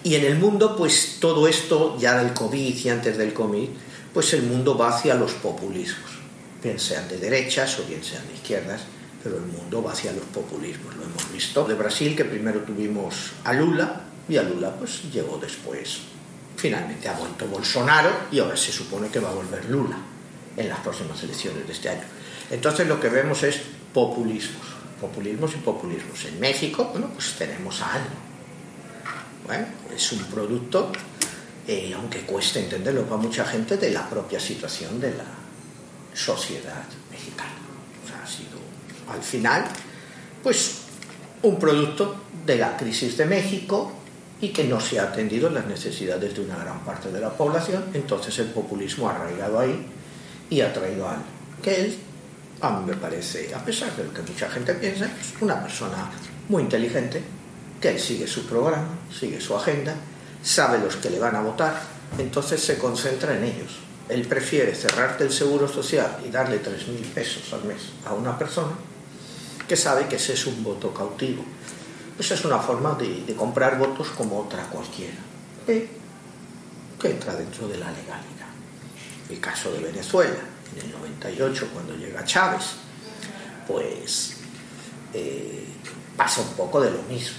Y 0.04 0.16
en 0.16 0.26
el 0.26 0.40
mundo, 0.40 0.76
pues 0.76 1.18
todo 1.20 1.48
esto, 1.48 2.00
ya 2.00 2.18
del 2.18 2.34
COVID 2.34 2.76
y 2.76 2.90
antes 2.90 3.20
del 3.20 3.34
COVID, 3.34 3.70
pues 4.12 4.34
el 4.34 4.44
mundo 4.44 4.76
va 4.76 4.90
hacia 4.90 5.14
los 5.14 5.34
populismos, 5.34 6.10
bien 6.64 6.80
sean 6.80 7.08
de 7.08 7.20
derechas 7.20 7.78
o 7.80 7.84
bien 7.84 8.04
sean 8.04 8.26
de 8.28 8.34
izquierdas, 8.34 8.82
pero 9.24 9.36
el 9.36 9.44
mundo 9.44 9.84
va 9.84 9.92
hacia 9.92 10.14
los 10.14 10.24
populismos. 10.34 10.96
Lo 10.96 11.04
hemos 11.04 11.32
visto 11.32 11.64
de 11.66 11.76
Brasil, 11.76 12.16
que 12.16 12.26
primero 12.26 12.62
tuvimos 12.62 13.34
a 13.44 13.54
Lula, 13.54 14.09
y 14.30 14.38
a 14.38 14.44
Lula 14.44 14.74
pues 14.76 15.12
llegó 15.12 15.38
después. 15.38 16.00
Finalmente 16.56 17.10
ha 17.10 17.14
vuelto 17.14 17.48
Bolsonaro 17.48 18.12
y 18.32 18.40
ahora 18.40 18.56
se 18.56 18.72
supone 18.72 19.10
que 19.10 19.20
va 19.20 19.30
a 19.30 19.34
volver 19.34 19.66
Lula 19.66 19.98
en 20.56 20.70
las 20.70 20.80
próximas 20.80 21.22
elecciones 21.24 21.66
de 21.66 21.74
este 21.74 21.90
año. 21.90 22.04
Entonces 22.52 22.88
lo 22.88 23.00
que 23.00 23.10
vemos 23.10 23.44
es 23.44 23.60
populismos, 23.94 24.68
populismos 25.02 25.54
y 25.56 25.58
populismos. 25.58 26.26
En 26.26 26.40
México, 26.40 26.90
bueno, 26.92 27.10
pues 27.14 27.36
tenemos 27.38 27.82
a 27.82 27.94
ANLO. 27.94 28.30
Bueno, 29.46 29.66
es 29.96 30.12
un 30.12 30.24
producto, 30.26 30.92
eh, 31.68 31.94
aunque 31.96 32.20
cueste 32.22 32.60
entenderlo 32.60 33.04
para 33.06 33.22
mucha 33.22 33.46
gente, 33.46 33.78
de 33.78 33.90
la 33.92 34.08
propia 34.08 34.40
situación 34.40 35.00
de 35.00 35.12
la 35.12 35.26
sociedad 36.14 36.84
mexicana. 37.10 37.50
O 38.04 38.08
sea, 38.08 38.24
ha 38.24 38.28
sido 38.28 38.60
al 39.12 39.24
final, 39.24 39.66
pues 40.44 40.82
un 41.42 41.58
producto 41.58 42.24
de 42.46 42.58
la 42.58 42.76
crisis 42.78 43.18
de 43.18 43.26
México 43.26 43.99
y 44.42 44.50
que 44.50 44.64
no 44.64 44.80
se 44.80 45.00
ha 45.00 45.04
atendido 45.04 45.50
las 45.50 45.66
necesidades 45.66 46.34
de 46.34 46.42
una 46.42 46.58
gran 46.58 46.80
parte 46.86 47.12
de 47.12 47.20
la 47.20 47.30
población, 47.30 47.86
entonces 47.94 48.38
el 48.40 48.48
populismo 48.48 49.10
ha 49.10 49.16
arraigado 49.16 49.60
ahí 49.60 49.86
y 50.50 50.62
ha 50.62 50.74
traído 50.74 51.08
a 51.08 51.18
que 51.62 51.82
él, 51.82 51.98
a 52.62 52.70
mí 52.72 52.86
me 52.86 52.96
parece, 52.96 53.54
a 53.54 53.64
pesar 53.64 53.96
de 53.96 54.06
lo 54.06 54.14
que 54.14 54.22
mucha 54.22 54.50
gente 54.50 54.74
piensa, 54.76 55.06
es 55.06 55.34
una 55.42 55.62
persona 55.62 56.10
muy 56.48 56.64
inteligente, 56.64 57.22
que 57.82 57.90
él 57.90 58.00
sigue 58.00 58.28
su 58.28 58.46
programa, 58.46 58.88
sigue 59.18 59.40
su 59.40 59.56
agenda, 59.56 59.96
sabe 60.42 60.80
los 60.80 60.96
que 60.98 61.10
le 61.10 61.20
van 61.20 61.36
a 61.36 61.42
votar, 61.42 61.82
entonces 62.18 62.62
se 62.62 62.78
concentra 62.78 63.36
en 63.36 63.44
ellos. 63.44 63.80
Él 64.08 64.26
prefiere 64.26 64.74
cerrarte 64.74 65.24
el 65.24 65.32
seguro 65.32 65.68
social 65.68 66.18
y 66.26 66.32
darle 66.32 66.64
3.000 66.64 67.14
pesos 67.14 67.54
al 67.54 67.64
mes 67.66 67.78
a 68.06 68.14
una 68.14 68.38
persona 68.38 68.72
que 69.68 69.76
sabe 69.76 70.08
que 70.08 70.16
ese 70.16 70.34
es 70.34 70.48
un 70.48 70.64
voto 70.64 70.92
cautivo. 70.92 71.44
Esa 72.20 72.34
es 72.34 72.44
una 72.44 72.60
forma 72.60 72.96
de, 72.96 73.34
comprar 73.34 73.80
votos 73.80 74.10
como 74.10 74.42
otra 74.42 74.64
cualquiera, 74.66 75.16
que 75.66 77.10
entra 77.10 77.34
dentro 77.34 77.68
de 77.70 77.78
la 77.78 77.90
legalidad. 77.92 78.50
El 79.30 79.40
caso 79.40 79.72
de 79.72 79.80
Venezuela, 79.80 80.40
en 80.76 80.86
el 80.86 80.92
98, 80.92 81.70
cuando 81.74 81.96
llega 81.96 82.26
Chávez, 82.26 82.74
pues 83.66 84.34
eh, 85.14 85.66
pasa 86.18 86.42
un 86.42 86.50
poco 86.50 86.82
de 86.82 86.92
lo 86.92 87.02
mismo. 87.04 87.38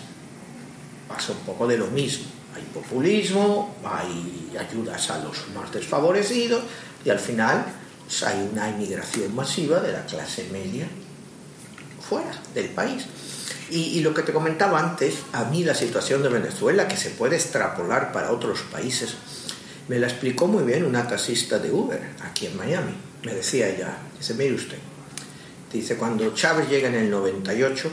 Pasa 1.08 1.32
un 1.32 1.40
poco 1.40 1.66
de 1.66 1.76
lo 1.76 1.88
mismo. 1.88 2.24
Hay 2.54 2.62
populismo, 2.62 3.76
hay 3.84 4.56
ayudas 4.58 5.10
a 5.10 5.18
los 5.18 5.48
más 5.54 5.70
desfavorecidos 5.72 6.62
y 7.04 7.10
al 7.10 7.18
final 7.18 7.66
pues, 8.06 8.22
hay 8.22 8.48
una 8.50 8.70
inmigración 8.70 9.34
masiva 9.34 9.80
de 9.80 9.92
la 9.92 10.06
clase 10.06 10.48
media 10.50 10.88
fuera 12.00 12.32
del 12.54 12.70
país. 12.70 13.06
Y, 13.70 14.00
lo 14.00 14.12
que 14.12 14.22
te 14.22 14.32
comentaba 14.32 14.80
antes, 14.80 15.20
a 15.32 15.44
mí 15.44 15.62
la 15.62 15.74
situación 15.74 16.22
de 16.22 16.28
Venezuela, 16.28 16.88
que 16.88 16.96
se 16.96 17.10
puede 17.10 17.36
extrapolar 17.36 18.12
para 18.12 18.32
otros 18.32 18.62
países, 18.62 19.14
me 19.88 19.98
la 19.98 20.08
explicó 20.08 20.48
muy 20.48 20.64
bien 20.64 20.84
una 20.84 21.06
taxista 21.06 21.58
de 21.58 21.70
Uber 21.70 22.00
aquí 22.22 22.46
en 22.46 22.56
Miami. 22.56 22.94
Me 23.24 23.34
decía 23.34 23.68
ella, 23.68 23.96
dice, 24.18 24.34
mire 24.34 24.54
usted, 24.54 24.78
dice, 25.72 25.96
cuando 25.96 26.34
Chávez 26.34 26.68
llega 26.68 26.88
en 26.88 26.96
el 26.96 27.10
98, 27.10 27.90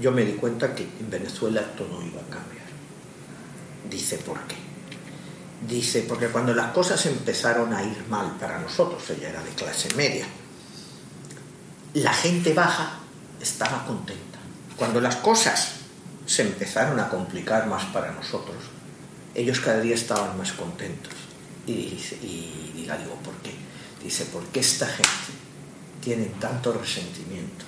yo 0.00 0.12
me 0.12 0.24
di 0.24 0.32
cuenta 0.32 0.74
que 0.74 0.82
en 0.82 1.10
Venezuela 1.10 1.60
esto 1.60 1.86
no 1.88 2.04
iba 2.04 2.20
a 2.20 2.24
cambiar. 2.24 2.66
Dice, 3.88 4.18
¿por 4.18 4.38
qué? 4.42 4.56
Dice, 5.68 6.04
porque 6.08 6.28
cuando 6.28 6.54
las 6.54 6.72
cosas 6.72 7.04
empezaron 7.06 7.72
a 7.72 7.82
ir 7.82 8.04
mal 8.08 8.36
para 8.38 8.58
nosotros, 8.58 9.02
ella 9.10 9.30
era 9.30 9.42
de 9.42 9.50
clase 9.50 9.92
media, 9.94 10.26
la 11.94 12.12
gente 12.12 12.52
baja 12.52 13.00
estaba 13.40 13.84
contenta. 13.86 14.37
Cuando 14.78 15.00
las 15.00 15.16
cosas 15.16 15.72
se 16.24 16.42
empezaron 16.42 17.00
a 17.00 17.08
complicar 17.08 17.66
más 17.66 17.84
para 17.86 18.12
nosotros, 18.12 18.56
ellos 19.34 19.58
cada 19.60 19.80
día 19.80 19.96
estaban 19.96 20.38
más 20.38 20.52
contentos. 20.52 21.12
Y, 21.66 21.72
y, 22.22 22.74
digo, 22.76 23.14
¿por 23.24 23.34
qué? 23.42 23.52
Dice, 24.02 24.26
porque 24.32 24.60
esta 24.60 24.86
gente 24.86 25.10
tiene 26.00 26.26
tanto 26.40 26.72
resentimiento 26.72 27.64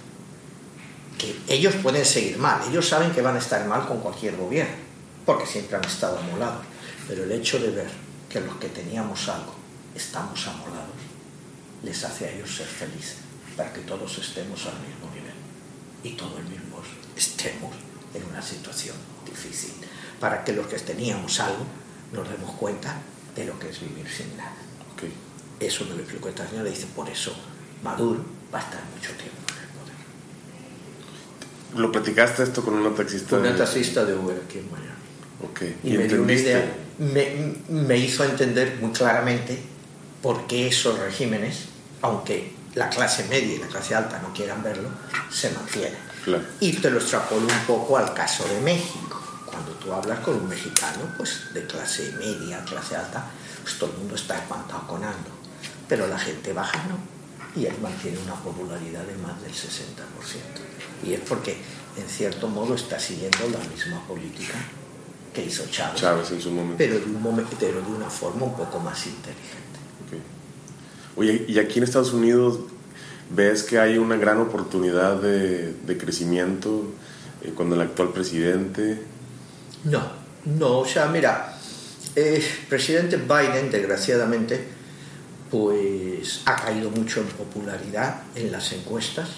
que 1.19 1.37
ellos 1.49 1.75
pueden 1.83 2.05
seguir 2.07 2.39
mal, 2.39 2.63
ellos 2.71 2.89
saben 2.89 3.11
que 3.11 3.21
van 3.21 3.37
a 3.37 3.41
estar 3.41 3.67
mal 3.67 3.87
con 3.87 4.01
cualquier 4.01 4.37
gobierno, 4.37 4.73
porque 5.27 5.45
siempre 5.45 5.77
han 5.77 5.85
estado 5.85 6.19
amolados, 6.19 6.65
pero 7.07 7.25
el 7.25 7.33
hecho 7.33 7.59
de 7.59 7.71
ver 7.71 7.91
que 8.31 8.41
los 8.41 8.57
que 8.57 8.69
teníamos 8.69 9.29
algo 9.29 9.55
estamos 9.95 10.47
amolados, 10.47 10.97
les 11.83 12.05
hace 12.05 12.27
a 12.27 12.31
ellos 12.31 12.55
ser 12.55 12.67
felices, 12.67 13.19
para 13.57 13.73
que 13.73 13.81
todos 13.81 14.17
estemos 14.17 14.65
al 14.65 14.79
mismo 14.81 15.11
nivel 15.15 15.35
y 16.05 16.17
todos 16.17 16.43
mismos 16.45 16.70
estemos 17.21 17.71
en 18.15 18.25
una 18.25 18.41
situación 18.43 18.97
difícil 19.27 19.73
para 20.19 20.43
que 20.43 20.53
los 20.53 20.67
que 20.67 20.79
teníamos 20.79 21.39
algo 21.39 21.65
nos 22.13 22.29
demos 22.29 22.51
cuenta 22.57 22.97
de 23.37 23.45
lo 23.45 23.59
que 23.59 23.69
es 23.69 23.81
vivir 23.81 24.09
sin 24.09 24.37
nada. 24.37 24.57
Eso 25.61 25.85
me 25.85 25.91
lo 25.91 25.99
explicó 25.99 26.31
esta 26.31 26.49
señora 26.49 26.71
y 26.71 26.73
dice, 26.73 26.87
por 26.97 27.07
eso 27.11 27.35
Maduro 27.85 28.25
va 28.53 28.61
a 28.61 28.63
estar 28.63 28.81
mucho 28.97 29.13
tiempo 29.13 29.37
en 29.49 29.59
el 29.59 29.69
poder. 29.77 29.95
¿Lo 31.83 31.93
platicaste 31.93 32.45
esto 32.45 32.65
con 32.65 32.75
una 32.75 32.97
taxista? 32.97 33.37
Con 33.37 33.41
una 33.41 33.55
taxista 33.55 34.07
de 34.07 34.15
Uber 34.15 34.41
aquí 34.43 34.59
en 34.59 34.71
Miami. 34.71 34.89
Y, 35.85 35.99
me 35.99 36.09
dio 36.09 36.23
una 36.23 36.33
idea, 36.33 36.65
me, 36.99 37.57
me 37.69 37.99
hizo 37.99 38.25
entender 38.25 38.79
muy 38.81 38.91
claramente 38.93 39.59
por 40.23 40.47
qué 40.47 40.69
esos 40.69 40.99
regímenes, 40.99 41.67
aunque 42.01 42.53
la 42.75 42.89
clase 42.89 43.27
media 43.29 43.57
y 43.57 43.59
la 43.59 43.67
clase 43.67 43.95
alta 43.95 44.19
no 44.21 44.33
quieran 44.33 44.63
verlo, 44.63 44.89
se 45.31 45.51
mantienen. 45.51 46.10
Y 46.61 46.73
te 46.75 46.91
lo 46.91 46.99
extrapolo 46.99 47.47
un 47.47 47.67
poco 47.67 47.97
al 47.97 48.13
caso 48.15 48.47
de 48.49 48.61
México 48.61 49.21
cuando 49.51 49.73
tú 49.73 49.93
hablas 49.93 50.21
con 50.21 50.37
un 50.37 50.49
mexicano, 50.49 51.03
pues 51.17 51.53
de 51.53 51.67
clase 51.67 52.13
media, 52.19 52.65
clase 52.65 52.97
alta, 52.97 53.27
pues 53.63 53.79
todo 53.79 53.91
el 53.91 53.99
mundo 53.99 54.15
está 54.15 54.37
espantado 54.37 54.87
con. 54.87 55.03
Pero 55.89 56.07
la 56.07 56.19
gente 56.19 56.53
baja 56.53 56.83
no. 56.89 56.99
Y 57.61 57.67
él 57.67 57.75
mantiene 57.83 58.19
una 58.19 58.35
popularidad 58.35 59.03
de 59.03 59.17
más 59.17 59.41
del 59.43 59.53
60%. 59.53 59.57
Y 61.05 61.15
es 61.15 61.21
porque, 61.21 61.57
en 61.97 62.09
cierto 62.09 62.49
modo, 62.49 62.75
está 62.75 62.99
siguiendo 62.99 63.39
la 63.51 63.59
misma 63.69 64.07
política 64.07 64.55
que 65.35 65.45
hizo 65.45 65.67
Chávez. 65.69 66.01
Chávez 66.01 66.31
en 66.31 66.41
su 66.41 66.51
momento. 66.53 66.77
Pero 66.79 67.01
de, 67.01 67.07
un 67.07 67.21
momento, 67.21 67.57
pero 67.59 67.83
de 67.83 67.91
una 67.91 68.09
forma 68.09 68.45
un 68.45 68.57
poco 68.57 68.79
más 68.79 69.05
inteligente. 69.07 69.81
Oye, 71.17 71.45
y 71.49 71.59
aquí 71.59 71.79
en 71.79 71.85
Estados 71.85 72.13
Unidos 72.13 72.61
ves 73.31 73.63
que 73.63 73.79
hay 73.79 73.99
una 73.99 74.17
gran 74.17 74.39
oportunidad 74.39 75.17
de, 75.17 75.73
de 75.73 75.99
crecimiento 75.99 76.93
eh, 77.43 77.53
con 77.55 77.73
el 77.73 77.81
actual 77.81 78.11
presidente. 78.11 79.01
No, 79.85 80.03
no, 80.45 80.81
o 80.81 80.87
sea, 80.87 81.07
mira, 81.07 81.57
el 82.15 82.43
presidente 82.69 83.17
Biden, 83.17 83.71
desgraciadamente, 83.71 84.81
pues 85.51 86.43
ha 86.47 86.57
caído 86.57 86.91
mucho 86.91 87.21
en 87.21 87.27
popularidad 87.29 88.23
en 88.35 88.53
las 88.53 88.73
encuestas. 88.73 89.29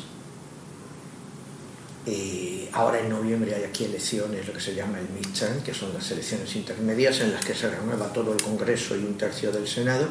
Eh, 2.05 2.69
ahora 2.73 2.99
en 2.99 3.09
noviembre 3.09 3.55
hay 3.55 3.63
aquí 3.63 3.85
elecciones, 3.85 4.47
lo 4.47 4.53
que 4.53 4.61
se 4.61 4.75
llama 4.75 4.99
el 4.99 5.09
midterm, 5.11 5.63
que 5.63 5.73
son 5.73 5.95
las 5.95 6.11
elecciones 6.11 6.55
intermedias 6.57 7.21
en 7.21 7.33
las 7.33 7.45
que 7.45 7.55
se 7.55 7.71
renueva 7.71 8.13
todo 8.13 8.33
el 8.33 8.43
Congreso 8.43 8.97
y 8.97 9.05
un 9.05 9.17
tercio 9.17 9.53
del 9.53 9.69
Senado. 9.69 10.09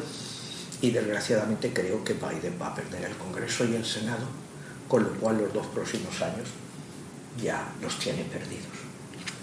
Y 0.82 0.90
desgraciadamente 0.90 1.72
creo 1.72 2.04
que 2.04 2.12
Biden 2.12 2.58
va 2.60 2.68
a 2.68 2.74
perder 2.74 3.04
el 3.04 3.16
Congreso 3.16 3.64
y 3.64 3.74
el 3.76 3.84
Senado, 3.84 4.26
con 4.88 5.04
lo 5.04 5.10
cual 5.14 5.38
los 5.38 5.52
dos 5.54 5.66
próximos 5.68 6.20
años 6.20 6.48
ya 7.42 7.72
los 7.80 7.98
tiene 7.98 8.24
perdidos 8.24 8.92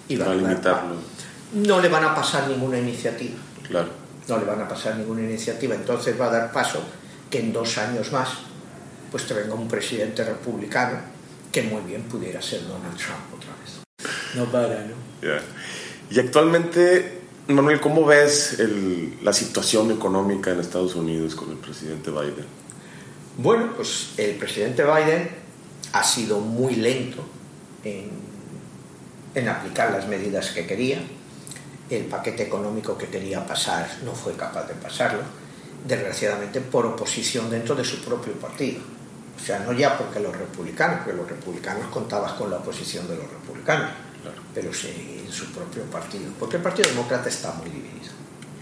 y 0.10 0.18
va 0.18 0.32
a 0.32 0.36
limitarlo. 0.36 0.96
No 1.54 1.80
le 1.80 1.88
van 1.88 2.04
a 2.04 2.16
pasar 2.16 2.48
ninguna 2.50 2.78
iniciativa. 2.78 3.38
Claro. 3.68 3.90
No 4.28 4.38
le 4.38 4.46
van 4.46 4.62
a 4.62 4.68
pasar 4.68 4.98
ninguna 4.98 5.22
iniciativa. 5.22 5.76
Entonces 5.76 6.20
va 6.20 6.26
a 6.26 6.32
dar 6.32 6.52
paso 6.52 6.84
que 7.30 7.40
en 7.40 7.54
dos 7.54 7.78
años 7.78 8.12
más 8.12 8.30
pues 9.12 9.26
te 9.26 9.34
venga 9.34 9.54
un 9.54 9.68
presidente 9.68 10.24
republicano 10.24 11.00
que 11.52 11.64
muy 11.64 11.82
bien 11.82 12.04
pudiera 12.04 12.42
ser 12.42 12.68
Donald 12.68 12.96
Trump 12.98 13.34
otra 13.36 13.50
vez. 13.62 13.80
No 14.36 14.46
para, 14.52 14.86
¿no? 14.86 14.96
Y 16.12 16.20
actualmente, 16.20 17.19
Manuel, 17.50 17.82
¿cómo 17.82 18.06
ves 18.06 18.58
la 19.22 19.34
situación 19.34 19.92
económica 19.92 20.52
en 20.52 20.60
Estados 20.60 20.96
Unidos 20.96 21.36
con 21.36 21.52
el 21.52 21.58
presidente 21.58 22.12
Biden? 22.12 22.46
Bueno, 23.38 23.74
pues 23.76 24.12
el 24.18 24.36
presidente 24.36 24.84
Biden 24.84 25.30
ha 25.94 26.04
sido 26.04 26.40
muy 26.40 26.76
lento 26.76 27.24
en 27.84 28.30
en 29.36 29.48
aplicar 29.48 29.92
las 29.92 30.08
medidas 30.08 30.52
que 30.52 30.66
quería. 30.66 31.00
El 31.90 32.06
paquete 32.06 32.44
económico 32.44 32.98
que 32.98 33.08
quería 33.08 33.46
pasar 33.46 33.88
no 34.04 34.14
fue 34.14 34.34
capaz 34.34 34.68
de 34.68 34.76
pasarlo, 34.76 35.22
desgraciadamente 35.88 36.62
por 36.62 36.86
oposición 36.86 37.50
dentro 37.50 37.76
de 37.76 37.84
su 37.84 38.04
propio 38.04 38.34
partido. 38.34 38.82
O 39.42 39.44
sea, 39.44 39.60
no 39.60 39.74
ya 39.74 39.98
porque 39.98 40.20
los 40.20 40.36
republicanos, 40.36 41.00
porque 41.00 41.18
los 41.18 41.30
republicanos 41.30 41.88
contaban 41.88 42.36
con 42.38 42.52
la 42.52 42.58
oposición 42.58 43.08
de 43.08 43.16
los 43.16 43.26
republicanos, 43.30 43.90
pero 44.54 44.74
sí 44.74 45.19
su 45.32 45.52
propio 45.52 45.84
partido. 45.86 46.32
Porque 46.40 46.58
el 46.58 46.64
Partido 46.64 46.90
Demócrata 46.90 47.30
está 47.30 47.52
muy 47.54 47.70
dividido. 47.70 48.12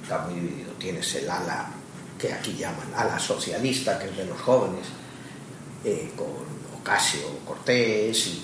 Está 0.01 0.19
muy 0.19 0.35
dividido. 0.35 0.71
Tienes 0.73 1.15
el 1.15 1.29
ala 1.29 1.69
que 2.17 2.33
aquí 2.33 2.55
llaman 2.55 2.93
ala 2.95 3.19
socialista, 3.19 3.99
que 3.99 4.09
es 4.09 4.17
de 4.17 4.25
los 4.25 4.39
jóvenes, 4.41 4.87
eh, 5.83 6.11
con 6.15 6.27
Ocasio 6.79 7.39
Cortés 7.45 8.27
y 8.27 8.41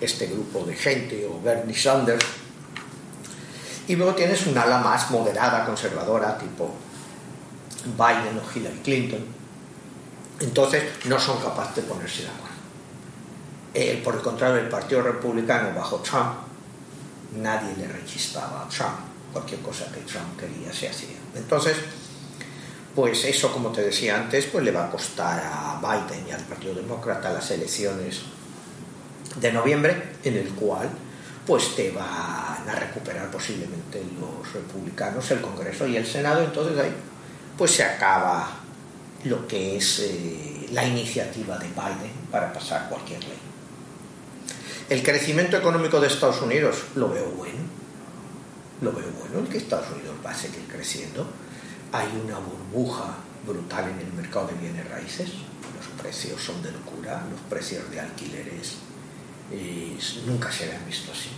este 0.00 0.26
grupo 0.26 0.64
de 0.64 0.74
gente 0.74 1.26
o 1.26 1.40
Bernie 1.40 1.74
Sanders. 1.74 2.24
Y 3.88 3.96
luego 3.96 4.14
tienes 4.14 4.46
un 4.46 4.58
ala 4.58 4.78
más 4.78 5.10
moderada, 5.10 5.64
conservadora, 5.64 6.36
tipo 6.36 6.74
Biden 7.96 8.38
o 8.38 8.58
Hillary 8.58 8.80
Clinton. 8.80 9.24
Entonces 10.40 10.84
no 11.04 11.18
son 11.18 11.40
capaces 11.40 11.76
de 11.76 11.82
ponerse 11.82 12.22
de 12.22 12.28
acuerdo. 12.28 12.46
Eh, 13.72 14.00
por 14.02 14.14
el 14.14 14.22
contrario, 14.22 14.56
el 14.56 14.68
Partido 14.68 15.02
Republicano 15.02 15.74
bajo 15.74 15.96
Trump, 15.98 16.34
nadie 17.34 17.74
le 17.76 17.88
rechistaba 17.88 18.64
a 18.64 18.68
Trump. 18.68 18.98
Cualquier 19.32 19.60
cosa 19.60 19.86
que 19.92 20.00
Trump 20.00 20.38
quería 20.38 20.72
se 20.72 20.88
hacía. 20.88 21.16
Entonces, 21.34 21.76
pues 22.94 23.24
eso, 23.24 23.52
como 23.52 23.70
te 23.70 23.82
decía 23.82 24.16
antes, 24.16 24.46
pues 24.46 24.64
le 24.64 24.72
va 24.72 24.86
a 24.86 24.90
costar 24.90 25.42
a 25.44 25.78
Biden 25.80 26.28
y 26.28 26.32
al 26.32 26.42
Partido 26.42 26.74
Demócrata 26.74 27.30
las 27.30 27.50
elecciones 27.50 28.22
de 29.38 29.52
noviembre, 29.52 30.14
en 30.24 30.36
el 30.36 30.48
cual 30.50 30.88
pues 31.46 31.76
te 31.76 31.90
van 31.92 32.68
a 32.68 32.74
recuperar 32.74 33.30
posiblemente 33.30 34.02
los 34.18 34.52
republicanos, 34.52 35.30
el 35.30 35.40
Congreso 35.40 35.86
y 35.86 35.96
el 35.96 36.06
Senado, 36.06 36.42
entonces 36.42 36.76
ahí 36.78 36.92
pues 37.56 37.70
se 37.70 37.84
acaba 37.84 38.48
lo 39.24 39.46
que 39.46 39.76
es 39.76 40.00
eh, 40.00 40.66
la 40.72 40.84
iniciativa 40.84 41.56
de 41.58 41.68
Biden 41.68 42.12
para 42.30 42.52
pasar 42.52 42.88
cualquier 42.88 43.20
ley. 43.20 43.38
El 44.88 45.02
crecimiento 45.02 45.56
económico 45.56 45.98
de 45.98 46.06
Estados 46.06 46.40
Unidos 46.42 46.76
lo 46.94 47.08
veo 47.08 47.28
bueno, 47.30 47.58
lo 48.80 48.92
veo 48.92 49.10
bueno, 49.18 49.40
el 49.40 49.48
que 49.48 49.58
Estados 49.58 49.90
Unidos 49.90 50.14
va 50.24 50.30
a 50.30 50.34
seguir 50.34 50.64
creciendo. 50.68 51.26
Hay 51.90 52.06
una 52.24 52.38
burbuja 52.38 53.16
brutal 53.44 53.90
en 53.90 53.98
el 53.98 54.12
mercado 54.12 54.46
de 54.46 54.54
bienes 54.54 54.88
raíces, 54.88 55.30
los 55.76 55.86
precios 56.00 56.40
son 56.40 56.62
de 56.62 56.70
locura, 56.70 57.26
los 57.28 57.40
precios 57.50 57.90
de 57.90 57.98
alquileres 57.98 58.76
y 59.50 59.98
nunca 60.24 60.52
se 60.52 60.66
habían 60.66 60.86
visto 60.86 61.10
así. 61.10 61.30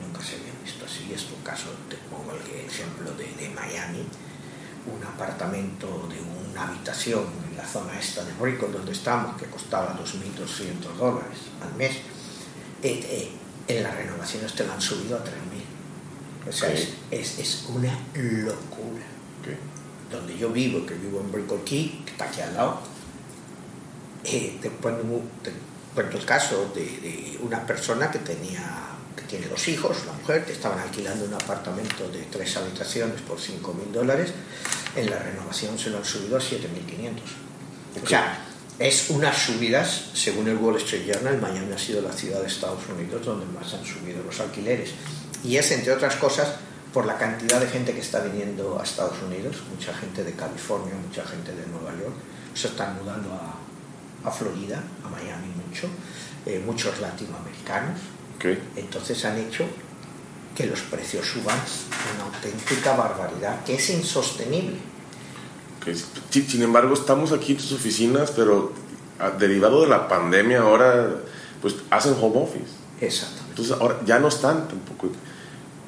Nunca 0.00 0.24
se 0.24 0.36
habían 0.36 0.62
visto 0.62 0.84
así. 0.84 1.12
Es 1.12 1.24
tu 1.24 1.42
caso, 1.42 1.70
te 1.88 1.96
pongo 2.08 2.30
el 2.34 2.66
ejemplo 2.70 3.10
de, 3.14 3.34
de 3.34 3.52
Miami, 3.52 4.06
un 4.86 5.02
apartamento 5.04 6.06
de 6.08 6.20
una 6.20 6.68
habitación 6.68 7.24
en 7.50 7.56
la 7.56 7.66
zona 7.66 7.98
esta 7.98 8.24
de 8.24 8.32
Brickell 8.34 8.70
donde 8.70 8.92
estamos, 8.92 9.36
que 9.36 9.46
costaba 9.46 9.98
2.200 9.98 10.94
dólares 10.96 11.38
al 11.60 11.74
mes, 11.74 11.96
eh, 12.84 13.00
eh, 13.08 13.30
en 13.66 13.82
las 13.82 13.96
renovaciones 13.96 14.54
te 14.54 14.64
lo 14.64 14.72
han 14.74 14.80
subido 14.80 15.16
a 15.16 15.24
3.000. 15.24 16.48
O 16.48 16.52
sea, 16.52 16.68
Ok. 16.68 16.76
es, 17.10 17.38
es 17.38 17.64
una 17.70 17.98
locura. 18.14 19.06
Donde 20.10 20.38
yo 20.38 20.50
vivo, 20.50 20.86
que 20.86 20.94
vivo 20.94 21.20
en 21.20 21.64
Key, 21.64 22.02
que 22.04 22.12
está 22.12 22.26
aquí 22.26 22.40
al 22.42 22.54
lado, 22.54 22.80
eh, 24.24 24.58
te, 24.60 24.70
pongo, 24.70 25.22
te 25.42 25.50
cuento 25.94 26.18
el 26.18 26.24
caso 26.24 26.70
de, 26.74 26.82
de 26.82 27.38
una 27.42 27.66
persona 27.66 28.10
que 28.10 28.18
tenía 28.20 28.90
que 29.16 29.22
tiene 29.22 29.46
dos 29.46 29.66
hijos, 29.68 29.96
la 30.06 30.12
mujer, 30.12 30.44
que 30.44 30.52
estaban 30.52 30.78
alquilando 30.78 31.24
un 31.24 31.34
apartamento 31.34 32.08
de 32.10 32.22
tres 32.30 32.56
habitaciones 32.56 33.20
por 33.22 33.38
5.000 33.38 33.92
dólares, 33.92 34.32
en 34.96 35.08
la 35.08 35.18
renovación 35.20 35.78
se 35.78 35.90
lo 35.90 35.98
han 35.98 36.04
subido 36.04 36.36
a 36.36 36.40
7.500. 36.40 38.02
O 38.02 38.06
sea, 38.06 38.44
es 38.78 39.10
unas 39.10 39.36
subidas, 39.36 40.10
según 40.14 40.48
el 40.48 40.56
Wall 40.56 40.76
Street 40.76 41.06
Journal, 41.06 41.40
Miami 41.40 41.72
ha 41.72 41.78
sido 41.78 42.02
la 42.02 42.12
ciudad 42.12 42.40
de 42.40 42.48
Estados 42.48 42.80
Unidos 42.88 43.24
donde 43.24 43.46
más 43.46 43.72
han 43.72 43.84
subido 43.84 44.22
los 44.24 44.40
alquileres. 44.40 44.90
Y 45.44 45.56
es, 45.56 45.70
entre 45.70 45.92
otras 45.92 46.16
cosas, 46.16 46.48
por 46.92 47.06
la 47.06 47.16
cantidad 47.16 47.60
de 47.60 47.68
gente 47.68 47.92
que 47.92 48.00
está 48.00 48.20
viniendo 48.20 48.78
a 48.80 48.84
Estados 48.84 49.20
Unidos, 49.22 49.56
mucha 49.70 49.94
gente 49.94 50.24
de 50.24 50.32
California, 50.32 50.94
mucha 51.06 51.24
gente 51.24 51.54
de 51.54 51.66
Nueva 51.66 51.90
York, 52.00 52.14
se 52.54 52.68
están 52.68 52.96
mudando 52.96 53.32
a, 53.32 54.28
a 54.28 54.30
Florida, 54.30 54.82
a 55.04 55.08
Miami 55.08 55.48
mucho, 55.48 55.88
eh, 56.46 56.62
muchos 56.64 57.00
latinoamericanos. 57.00 57.98
Ok. 58.36 58.46
Entonces 58.76 59.24
han 59.24 59.38
hecho 59.38 59.66
que 60.54 60.66
los 60.66 60.80
precios 60.82 61.26
suban 61.26 61.58
una 62.14 62.24
auténtica 62.24 62.94
barbaridad, 62.96 63.64
que 63.64 63.74
es 63.74 63.90
insostenible. 63.90 64.93
Sin 66.30 66.62
embargo, 66.62 66.94
estamos 66.94 67.32
aquí 67.32 67.52
en 67.52 67.58
tus 67.58 67.72
oficinas, 67.72 68.30
pero 68.30 68.72
ah, 69.18 69.30
derivado 69.30 69.82
de 69.82 69.88
la 69.88 70.08
pandemia 70.08 70.60
ahora, 70.60 71.10
pues 71.60 71.76
hacen 71.90 72.14
home 72.20 72.42
office. 72.42 72.72
Exactamente. 73.00 73.50
Entonces 73.50 73.76
ahora 73.78 74.00
ya 74.04 74.18
no 74.18 74.28
están 74.28 74.68
tampoco. 74.68 75.10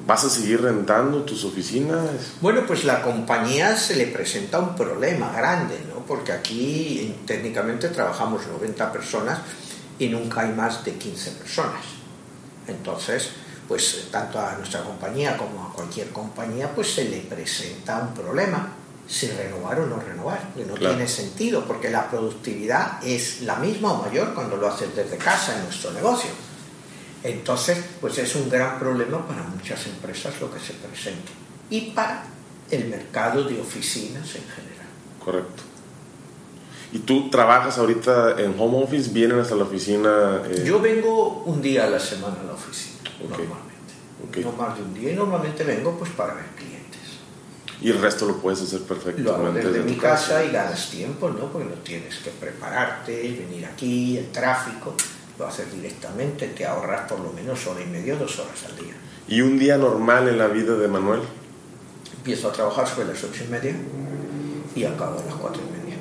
¿Vas 0.05 0.23
a 0.23 0.29
seguir 0.29 0.61
rentando 0.61 1.23
tus 1.23 1.43
oficinas? 1.43 2.07
Bueno, 2.39 2.65
pues 2.65 2.85
la 2.85 3.01
compañía 3.01 3.75
se 3.75 3.95
le 3.95 4.07
presenta 4.07 4.59
un 4.59 4.75
problema 4.75 5.33
grande, 5.33 5.79
¿no? 5.93 6.05
Porque 6.05 6.31
aquí 6.31 7.15
técnicamente 7.25 7.89
trabajamos 7.89 8.47
90 8.47 8.91
personas 8.91 9.39
y 9.99 10.07
nunca 10.07 10.41
hay 10.41 10.53
más 10.53 10.85
de 10.85 10.93
15 10.93 11.31
personas. 11.31 11.81
Entonces, 12.67 13.31
pues 13.67 14.07
tanto 14.09 14.39
a 14.39 14.55
nuestra 14.55 14.81
compañía 14.81 15.35
como 15.35 15.65
a 15.65 15.73
cualquier 15.73 16.09
compañía, 16.09 16.71
pues 16.73 16.93
se 16.93 17.05
le 17.05 17.17
presenta 17.21 17.99
un 17.99 18.13
problema 18.13 18.75
si 19.07 19.27
renovar 19.27 19.79
o 19.79 19.85
no 19.85 19.99
renovar, 19.99 20.53
que 20.55 20.65
no 20.65 20.73
Claro. 20.75 20.95
tiene 20.95 21.07
sentido, 21.09 21.63
porque 21.65 21.89
la 21.89 22.09
productividad 22.09 23.01
es 23.05 23.41
la 23.43 23.55
misma 23.55 23.93
o 23.93 24.01
mayor 24.03 24.33
cuando 24.33 24.57
lo 24.57 24.67
haces 24.67 24.93
desde 24.95 25.17
casa 25.17 25.55
en 25.57 25.63
nuestro 25.63 25.91
negocio. 25.91 26.29
Entonces, 27.23 27.77
pues 27.99 28.17
es 28.17 28.35
un 28.35 28.49
gran 28.49 28.77
problema 28.79 29.25
para 29.27 29.43
muchas 29.43 29.85
empresas 29.87 30.33
lo 30.39 30.53
que 30.53 30.59
se 30.59 30.73
presenta 30.73 31.31
y 31.69 31.91
para 31.91 32.23
el 32.69 32.85
mercado 32.89 33.43
de 33.43 33.59
oficinas 33.59 34.23
en 34.35 34.43
general. 34.43 34.87
Correcto. 35.23 35.63
¿Y 36.91 36.99
tú 36.99 37.29
trabajas 37.29 37.77
ahorita 37.77 38.39
en 38.41 38.55
home 38.57 38.83
office? 38.83 39.09
¿Vienen 39.11 39.39
hasta 39.39 39.55
la 39.55 39.63
oficina? 39.63 40.41
eh, 40.45 40.63
Yo 40.65 40.79
vengo 40.79 41.43
un 41.45 41.61
día 41.61 41.85
a 41.85 41.89
la 41.89 41.99
semana 41.99 42.37
a 42.41 42.45
la 42.45 42.53
oficina, 42.53 43.09
normalmente. 43.21 43.67
No 44.43 44.51
más 44.53 44.77
de 44.77 44.83
un 44.83 44.93
día 44.93 45.11
y 45.11 45.15
normalmente 45.15 45.63
vengo 45.63 45.97
pues 45.97 46.11
para 46.11 46.33
ver 46.35 46.45
clientes. 46.55 46.76
Y 47.81 47.91
el 47.91 48.01
resto 48.01 48.25
lo 48.25 48.37
puedes 48.37 48.61
hacer 48.61 48.79
Lo 48.79 48.85
perfectamente 48.87 49.59
desde 49.59 49.71
desde 49.71 49.83
mi 49.83 49.93
tu 49.93 50.01
casa 50.01 50.43
y 50.43 50.51
ganas 50.51 50.89
tiempo, 50.89 51.29
¿no? 51.29 51.51
Porque 51.51 51.67
no 51.67 51.75
tienes 51.75 52.17
que 52.17 52.31
prepararte, 52.31 53.21
venir 53.21 53.65
aquí, 53.65 54.17
el 54.17 54.31
tráfico, 54.31 54.95
lo 55.37 55.47
haces 55.47 55.71
directamente, 55.71 56.47
te 56.47 56.65
ahorras 56.65 57.07
por 57.09 57.19
lo 57.19 57.31
menos 57.31 57.65
hora 57.67 57.81
y 57.81 57.85
media, 57.85 58.15
dos 58.15 58.39
horas 58.39 58.65
al 58.67 58.75
día. 58.77 58.93
¿Y 59.27 59.41
un 59.41 59.59
día 59.59 59.77
normal 59.77 60.27
en 60.27 60.39
la 60.39 60.47
vida 60.47 60.75
de 60.75 60.87
Manuel? 60.87 61.21
Empiezo 62.17 62.49
a 62.49 62.51
trabajar 62.51 62.87
sobre 62.87 63.09
las 63.09 63.23
ocho 63.23 63.43
y 63.43 63.47
media 63.47 63.75
y 64.75 64.83
acabo 64.83 65.19
a 65.19 65.23
las 65.23 65.35
cuatro 65.35 65.61
y 65.61 65.79
media. 65.79 65.97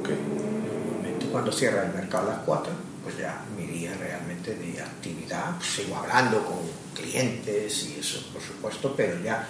Ok. 0.00 0.08
Normalmente 0.08 1.26
cuando 1.26 1.52
cierra 1.52 1.84
el 1.84 1.92
mercado 1.92 2.30
a 2.30 2.34
las 2.34 2.42
4, 2.44 2.72
pues 3.04 3.18
ya 3.18 3.42
mi 3.56 3.66
día 3.66 3.92
realmente 3.98 4.54
de 4.54 4.80
actividad, 4.80 5.56
pues 5.56 5.68
sigo 5.70 5.96
hablando 5.96 6.44
con 6.44 6.58
clientes 6.94 7.84
y 7.84 8.00
eso, 8.00 8.20
por 8.32 8.42
supuesto, 8.42 8.94
pero 8.96 9.20
ya, 9.22 9.46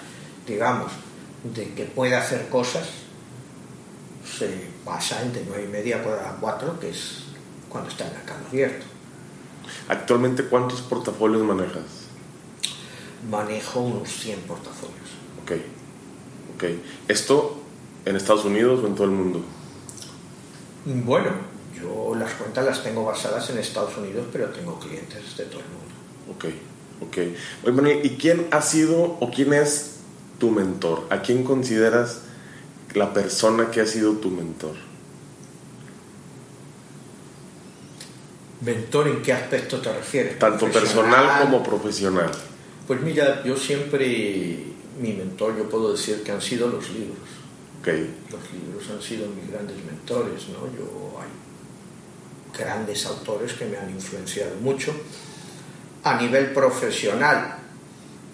digamos, 0.47 0.93
de 1.44 1.74
que 1.74 1.85
pueda 1.85 2.18
hacer 2.18 2.48
cosas, 2.48 2.87
se 4.38 4.68
pasa 4.85 5.22
entre 5.22 5.44
9 5.46 5.64
y 5.64 5.68
media 5.68 5.96
a 5.96 6.37
4, 6.40 6.81
que 6.81 6.90
es 6.90 7.24
cuando 7.68 7.90
está 7.90 8.07
el 8.07 8.12
mercado 8.12 8.40
abierto. 8.48 8.87
¿Actualmente 9.88 10.44
cuántos 10.44 10.83
portafolios 10.83 11.42
manejas? 11.42 11.85
Manejo 13.31 13.81
unos 13.81 14.09
100 14.09 14.40
portafolios. 14.40 14.96
Ok. 15.42 15.53
Ok. 16.55 16.64
¿Esto 17.09 17.61
en 18.05 18.16
Estados 18.16 18.44
Unidos 18.44 18.81
o 18.83 18.87
en 18.87 18.94
todo 18.94 19.05
el 19.05 19.12
mundo? 19.12 19.42
Bueno, 20.85 21.31
yo 21.79 22.14
las 22.14 22.33
cuentas 22.35 22.64
las 22.64 22.83
tengo 22.83 23.05
basadas 23.05 23.48
en 23.50 23.59
Estados 23.59 23.96
Unidos, 23.96 24.26
pero 24.33 24.48
tengo 24.48 24.79
clientes 24.79 25.37
de 25.37 25.44
todo 25.44 25.61
el 25.61 25.66
mundo. 25.66 25.94
Ok. 26.35 26.44
Ok. 27.03 27.72
Manuel, 27.74 28.05
¿y 28.05 28.16
quién 28.16 28.46
ha 28.50 28.62
sido 28.62 29.16
o 29.20 29.31
quién 29.31 29.53
es 29.53 30.00
tu 30.40 30.50
mentor? 30.50 31.07
¿A 31.11 31.22
quién 31.22 31.44
consideras 31.44 32.22
la 32.94 33.12
persona 33.12 33.70
que 33.70 33.81
ha 33.81 33.87
sido 33.87 34.14
tu 34.14 34.31
mentor? 34.31 34.74
¿Mentor 38.62 39.09
en 39.09 39.22
qué 39.22 39.33
aspecto 39.33 39.81
te 39.81 39.92
refieres? 39.92 40.38
Tanto 40.38 40.66
personal 40.66 41.42
como 41.42 41.62
profesional. 41.62 42.31
Pues 42.87 43.00
mira, 43.03 43.44
yo 43.44 43.57
siempre, 43.57 44.64
mi 45.00 45.12
mentor, 45.12 45.57
yo 45.57 45.68
puedo 45.68 45.92
decir 45.92 46.22
que 46.24 46.33
han 46.33 46.42
sido 46.42 46.68
los 46.68 46.90
libros. 46.90 47.18
Ok. 47.81 47.88
Los 48.33 48.53
libros 48.53 48.90
han 48.90 49.00
sido 49.00 49.26
mis 49.29 49.50
grandes 49.50 49.76
mentores, 49.85 50.48
¿no? 50.48 50.66
Yo 50.76 51.16
hay 51.20 52.59
grandes 52.59 53.07
autores 53.07 53.53
que 53.53 53.66
me 53.66 53.76
han 53.79 53.90
influenciado 53.90 54.57
mucho. 54.57 54.92
A 56.03 56.20
nivel 56.20 56.53
profesional, 56.53 57.57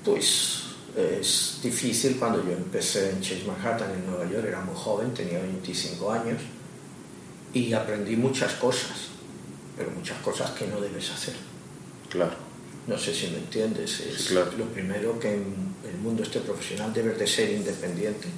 pues 0.04 0.65
es 0.96 1.60
difícil 1.62 2.16
cuando 2.16 2.42
yo 2.42 2.52
empecé 2.52 3.10
en 3.10 3.20
Chase 3.20 3.44
Manhattan 3.46 3.92
en 3.92 4.06
Nueva 4.06 4.30
York, 4.30 4.46
era 4.46 4.60
muy 4.62 4.74
joven, 4.74 5.12
tenía 5.12 5.40
25 5.40 6.10
años 6.10 6.40
y 7.52 7.72
aprendí 7.72 8.16
muchas 8.16 8.54
cosas, 8.54 9.08
pero 9.76 9.90
muchas 9.90 10.18
cosas 10.20 10.50
que 10.52 10.66
no 10.66 10.80
debes 10.80 11.10
hacer. 11.10 11.34
Claro. 12.08 12.32
No 12.86 12.96
sé 12.96 13.12
si 13.12 13.28
me 13.28 13.38
entiendes. 13.38 14.00
Es 14.00 14.22
Sí, 14.22 14.28
claro. 14.28 14.52
lo 14.56 14.66
primero 14.66 15.18
que 15.18 15.34
en 15.34 15.74
el 15.84 15.98
mundo 15.98 16.22
este 16.22 16.40
profesional 16.40 16.92
debes 16.92 17.18
de 17.18 17.26
ser 17.26 17.50
independiente. 17.50 18.28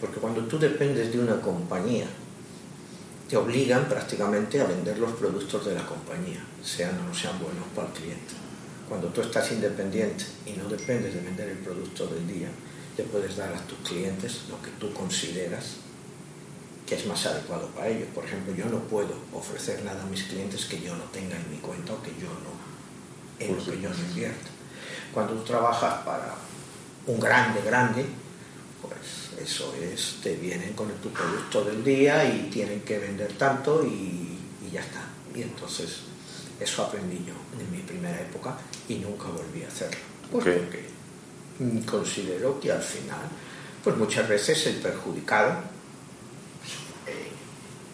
Porque 0.00 0.20
cuando 0.20 0.42
tú 0.42 0.58
dependes 0.58 1.12
de 1.12 1.18
una 1.18 1.40
compañía, 1.40 2.06
te 3.28 3.36
obligan 3.36 3.88
prácticamente 3.88 4.60
a 4.60 4.64
vender 4.64 4.98
los 4.98 5.12
productos 5.12 5.66
de 5.66 5.74
la 5.74 5.86
compañía, 5.86 6.44
sean 6.62 6.98
o 7.00 7.08
no 7.08 7.14
sean 7.14 7.38
buenos 7.38 7.64
para 7.74 7.88
el 7.88 7.94
cliente. 7.94 8.34
Cuando 8.92 9.08
tú 9.08 9.22
estás 9.22 9.50
independiente 9.52 10.22
y 10.44 10.52
no 10.52 10.68
dependes 10.68 11.14
de 11.14 11.22
vender 11.22 11.48
el 11.48 11.56
producto 11.56 12.06
del 12.08 12.28
día, 12.28 12.48
te 12.94 13.02
puedes 13.04 13.38
dar 13.38 13.50
a 13.54 13.66
tus 13.66 13.78
clientes 13.78 14.42
lo 14.50 14.60
que 14.60 14.70
tú 14.72 14.92
consideras 14.92 15.76
que 16.86 16.96
es 16.96 17.06
más 17.06 17.24
adecuado 17.24 17.68
para 17.68 17.88
ellos. 17.88 18.08
Por 18.14 18.26
ejemplo, 18.26 18.54
yo 18.54 18.66
no 18.66 18.80
puedo 18.80 19.14
ofrecer 19.32 19.82
nada 19.82 20.02
a 20.02 20.06
mis 20.08 20.24
clientes 20.24 20.66
que 20.66 20.78
yo 20.78 20.94
no 20.94 21.04
tenga 21.04 21.36
en 21.36 21.50
mi 21.50 21.56
cuenta 21.56 21.94
o 21.94 22.02
que 22.02 22.10
yo 22.20 22.28
no, 22.28 22.52
en 23.42 23.54
Por 23.54 23.66
lo 23.66 23.72
que 23.72 23.80
yo 23.80 23.88
no 23.88 23.98
invierto. 24.10 24.50
Cuando 25.14 25.32
tú 25.36 25.44
trabajas 25.44 26.04
para 26.04 26.34
un 27.06 27.18
grande, 27.18 27.62
grande, 27.62 28.04
pues 28.82 29.42
eso 29.42 29.74
es, 29.80 30.18
te 30.22 30.36
vienen 30.36 30.74
con 30.74 30.90
tu 30.96 31.08
producto 31.08 31.64
del 31.64 31.82
día 31.82 32.26
y 32.26 32.50
tienen 32.50 32.82
que 32.82 32.98
vender 32.98 33.32
tanto 33.38 33.86
y, 33.86 34.38
y 34.68 34.70
ya 34.70 34.82
está. 34.82 35.00
Y 35.34 35.40
entonces 35.40 36.11
eso 36.62 36.82
aprendí 36.84 37.24
yo 37.26 37.34
en 37.60 37.70
mi 37.70 37.78
primera 37.82 38.20
época 38.20 38.56
y 38.88 38.96
nunca 38.96 39.24
volví 39.28 39.62
a 39.64 39.68
hacerlo. 39.68 39.98
Pues 40.30 40.46
Ok. 40.46 40.52
porque 40.62 40.84
mm, 41.58 41.78
considero 41.80 42.58
que 42.60 42.72
al 42.72 42.82
final, 42.82 43.20
pues 43.84 43.96
muchas 43.96 44.28
veces 44.28 44.66
el 44.66 44.76
perjudicado 44.76 45.52
eh, 47.06 47.28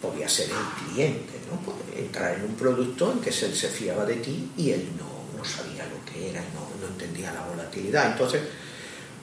podía 0.01 0.29
ser 0.29 0.49
el 0.49 0.87
cliente, 0.93 1.33
¿no? 1.49 1.97
Entrar 1.97 2.35
en 2.35 2.45
un 2.45 2.55
producto 2.55 3.11
en 3.11 3.19
que 3.19 3.29
él 3.29 3.55
se 3.55 3.69
fiaba 3.69 4.05
de 4.05 4.15
ti 4.15 4.51
y 4.57 4.71
él 4.71 4.89
no, 4.97 5.37
no 5.37 5.43
sabía 5.45 5.85
lo 5.85 6.03
que 6.11 6.29
era, 6.29 6.41
no, 6.53 6.69
no 6.81 6.87
entendía 6.87 7.33
la 7.33 7.45
volatilidad. 7.45 8.11
Entonces, 8.11 8.41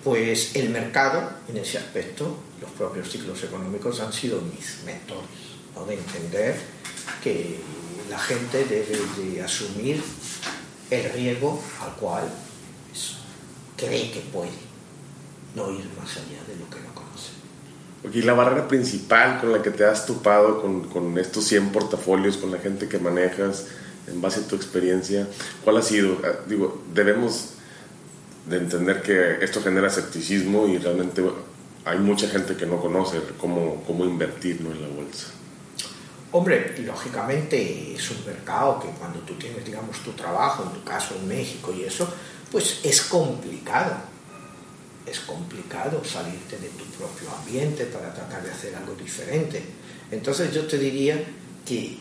pues 0.05 0.55
el 0.55 0.69
mercado, 0.71 1.31
en 1.49 1.57
ese 1.57 1.79
aspecto, 1.79 2.37
los 2.61 2.71
propios 2.73 3.11
ciclos 3.11 3.43
económicos 3.43 4.01
han 4.01 4.13
sido 4.13 4.41
mis 4.41 4.83
mentores, 4.85 5.29
¿no? 5.75 5.85
de 5.85 5.95
entender 5.95 6.57
que 7.23 7.59
la 8.11 8.19
gente 8.19 8.65
debe 8.65 8.99
de 9.19 9.43
asumir 9.43 10.03
el 10.91 11.13
riesgo 11.13 11.63
al 11.81 11.93
cual 11.97 12.25
cree 13.77 14.11
que 14.11 14.21
puede, 14.21 14.51
no 15.55 15.71
ir 15.71 15.85
más 15.99 16.17
allá 16.17 16.43
de 16.47 16.57
lo 16.57 16.69
que 16.71 16.81
no 16.81 16.95
conoce. 16.95 17.33
Y 18.13 18.23
la 18.23 18.33
barrera 18.33 18.69
principal 18.69 19.41
con 19.41 19.53
la 19.53 19.63
que 19.63 19.71
te 19.71 19.85
has 19.85 20.07
topado 20.07 20.63
con, 20.63 20.89
con, 20.89 21.19
estos 21.19 21.45
100 21.45 21.71
portafolios, 21.71 22.37
con 22.37 22.51
la 22.51 22.59
gente 22.59 22.89
que 22.89 22.99
manejas, 22.99 23.67
en 24.07 24.21
base 24.21 24.41
a 24.41 24.49
tu 24.49 24.55
experiencia, 24.57 25.27
¿cuál 25.65 25.79
ha 25.79 25.83
sido? 25.83 26.19
Ah, 26.25 26.45
digo, 26.49 26.83
debemos 26.95 27.51
de 28.49 28.59
entender 28.59 29.03
que 29.03 29.45
esto 29.45 29.61
genera 29.61 29.89
escepticismo 29.89 30.69
y 30.69 30.79
realmente 30.79 31.23
hay 31.85 31.99
mucha 31.99 32.29
gente 32.29 32.57
que 32.57 32.67
no 32.67 32.81
conoce 32.81 33.21
cómo, 33.39 33.83
cómo 33.87 34.05
invertir 34.05 34.61
en 34.61 34.81
la 34.81 34.89
bolsa. 34.89 35.36
Hombre, 36.33 36.75
lógicamente 36.79 37.95
es 37.95 38.11
un 38.11 38.25
mercado 38.27 38.81
que 38.81 38.89
cuando 38.89 39.21
tú 39.21 39.35
tienes, 39.35 39.65
digamos, 39.65 39.99
tu 40.03 40.13
trabajo, 40.13 40.65
en 40.65 40.71
tu 40.71 40.85
caso 40.85 41.15
en 41.15 41.29
México 41.29 41.73
y 41.73 41.85
eso, 41.85 42.13
pues 42.51 42.81
es 42.83 43.03
complicado. 43.03 43.95
Es 45.07 45.21
complicado 45.21 46.05
salirte 46.05 46.59
de 46.59 46.69
tu 46.71 46.85
propio 46.87 47.31
ambiente 47.39 47.85
para 47.85 48.13
tratar 48.13 48.43
de 48.43 48.51
hacer 48.51 48.75
algo 48.75 48.95
diferente. 48.95 49.63
Entonces 50.11 50.53
yo 50.53 50.67
te 50.67 50.79
diría 50.79 51.25
que 51.65 51.99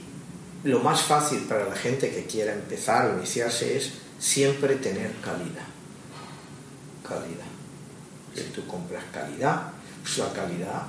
lo 0.64 0.80
más 0.80 1.04
fácil 1.04 1.42
para 1.42 1.70
la 1.70 1.76
gente 1.76 2.10
que 2.10 2.26
quiera 2.26 2.54
empezar 2.54 3.06
o 3.06 3.18
iniciarse 3.18 3.78
es 3.78 3.92
siempre 4.20 4.76
tener 4.78 5.12
calidad. 5.22 5.68
Calidad. 7.08 7.46
Si 8.36 8.42
tú 8.46 8.66
compras 8.66 9.04
calidad, 9.14 9.72
pues 10.02 10.18
la 10.18 10.34
calidad 10.34 10.84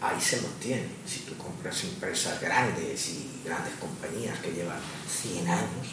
ahí 0.00 0.20
se 0.20 0.40
mantiene. 0.40 0.88
Si 1.06 1.20
tú 1.20 1.36
compras 1.36 1.82
empresas 1.84 2.40
grandes 2.40 3.08
y 3.08 3.40
grandes 3.44 3.74
compañías 3.74 4.38
que 4.40 4.52
llevan 4.52 4.80
100 5.08 5.48
años, 5.48 5.86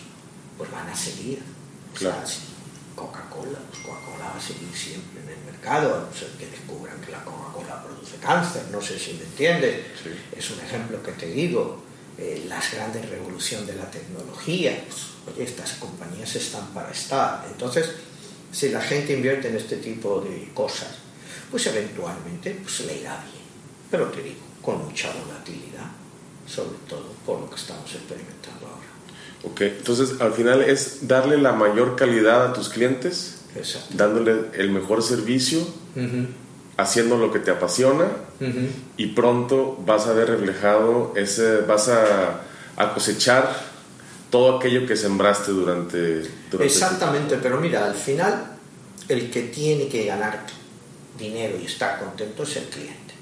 pues 0.57 0.71
van 0.71 0.89
a 0.89 0.95
seguir. 0.95 1.41
Claro. 1.93 2.21
Coca-Cola, 2.95 3.57
pues 3.69 3.81
Coca-Cola 3.81 4.25
va 4.25 4.37
a 4.37 4.41
seguir 4.41 4.69
siempre 4.75 5.21
en 5.21 5.29
el 5.29 5.45
mercado, 5.45 5.95
a 5.95 5.99
no 6.01 6.13
ser 6.13 6.29
que 6.37 6.45
descubran 6.45 7.01
que 7.01 7.11
la 7.11 7.23
Coca-Cola 7.23 7.83
produce 7.83 8.17
cáncer, 8.17 8.63
no 8.71 8.81
sé 8.81 8.99
si 8.99 9.13
me 9.13 9.23
entiendes. 9.23 9.81
Es 10.35 10.51
un 10.51 10.59
ejemplo 10.59 11.01
que 11.01 11.11
te 11.13 11.27
digo. 11.27 11.81
Eh, 12.15 12.45
las 12.47 12.71
grandes 12.71 13.09
revoluciones 13.09 13.65
de 13.65 13.73
la 13.73 13.89
tecnología, 13.89 14.85
pues, 14.87 15.35
oye, 15.35 15.45
estas 15.45 15.71
compañías 15.73 16.35
están 16.35 16.67
para 16.67 16.91
estar. 16.91 17.43
Entonces, 17.51 17.89
si 18.51 18.69
la 18.69 18.81
gente 18.81 19.13
invierte 19.13 19.47
en 19.47 19.57
este 19.57 19.77
tipo 19.77 20.21
de 20.21 20.51
cosas, 20.53 20.89
pues 21.49 21.65
eventualmente 21.65 22.51
pues, 22.51 22.81
le 22.81 22.99
irá 22.99 23.25
bien 23.31 23.42
pero 23.93 24.05
te 24.05 24.23
digo, 24.23 24.39
con 24.59 24.83
mucha 24.85 25.09
volatilidad, 25.09 25.85
sobre 26.47 26.79
todo 26.89 27.13
por 27.27 27.41
lo 27.41 27.47
que 27.47 27.57
estamos 27.57 27.85
experimentando 27.93 28.65
ahora. 28.65 28.87
Ok, 29.43 29.61
entonces 29.61 30.19
al 30.19 30.33
final 30.33 30.63
es 30.63 31.07
darle 31.07 31.37
la 31.37 31.51
mayor 31.51 31.95
calidad 31.95 32.47
a 32.47 32.53
tus 32.53 32.69
clientes, 32.69 33.41
dándole 33.91 34.45
el 34.55 34.71
mejor 34.71 35.03
servicio, 35.03 35.59
haciendo 36.75 37.17
lo 37.17 37.31
que 37.31 37.37
te 37.37 37.51
apasiona 37.51 38.07
y 38.97 39.05
pronto 39.07 39.77
vas 39.85 40.07
a 40.07 40.13
ver 40.13 40.27
reflejado 40.27 41.13
ese, 41.15 41.57
vas 41.57 41.87
a, 41.89 42.41
cosechar 42.95 43.55
todo 44.31 44.57
aquello 44.57 44.87
que 44.87 44.95
sembraste 44.95 45.51
durante... 45.51 46.21
durante 46.49 46.65
Exactamente, 46.65 47.37
pero 47.37 47.61
mira, 47.61 47.85
al 47.85 47.93
final 47.93 48.57
el 49.07 49.29
que 49.29 49.43
tiene 49.43 49.87
que 49.87 50.03
ganar 50.07 50.47
dinero 51.15 51.59
y 51.61 51.65
estar 51.67 51.99
contento 51.99 52.41
es 52.41 52.57
el 52.57 52.63
cliente. 52.63 53.12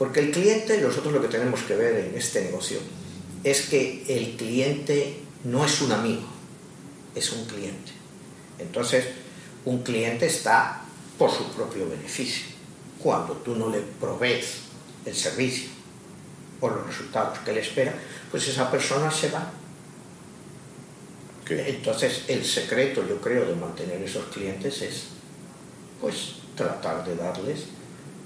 Porque 0.00 0.20
el 0.20 0.30
cliente, 0.30 0.80
nosotros 0.80 1.12
lo 1.12 1.20
que 1.20 1.28
tenemos 1.28 1.60
que 1.60 1.76
ver 1.76 1.94
en 2.06 2.16
este 2.16 2.42
negocio, 2.42 2.78
es 3.44 3.68
que 3.68 4.02
el 4.08 4.34
cliente 4.38 5.20
no 5.44 5.62
es 5.62 5.82
un 5.82 5.92
amigo, 5.92 6.22
es 7.14 7.30
un 7.32 7.44
cliente. 7.44 7.92
Entonces, 8.58 9.04
un 9.66 9.82
cliente 9.82 10.24
está 10.24 10.84
por 11.18 11.30
su 11.30 11.52
propio 11.52 11.86
beneficio. 11.86 12.46
Cuando 12.98 13.34
tú 13.34 13.54
no 13.54 13.68
le 13.68 13.80
provees 14.00 14.60
el 15.04 15.14
servicio 15.14 15.68
o 16.62 16.70
los 16.70 16.86
resultados 16.86 17.40
que 17.40 17.52
le 17.52 17.60
espera, 17.60 17.92
pues 18.30 18.48
esa 18.48 18.70
persona 18.70 19.10
se 19.10 19.28
va. 19.28 19.52
Entonces, 21.46 22.24
el 22.28 22.42
secreto, 22.46 23.06
yo 23.06 23.20
creo, 23.20 23.44
de 23.44 23.54
mantener 23.54 24.00
esos 24.00 24.24
clientes 24.32 24.80
es, 24.80 25.08
pues, 26.00 26.36
tratar 26.56 27.04
de 27.04 27.16
darles 27.16 27.79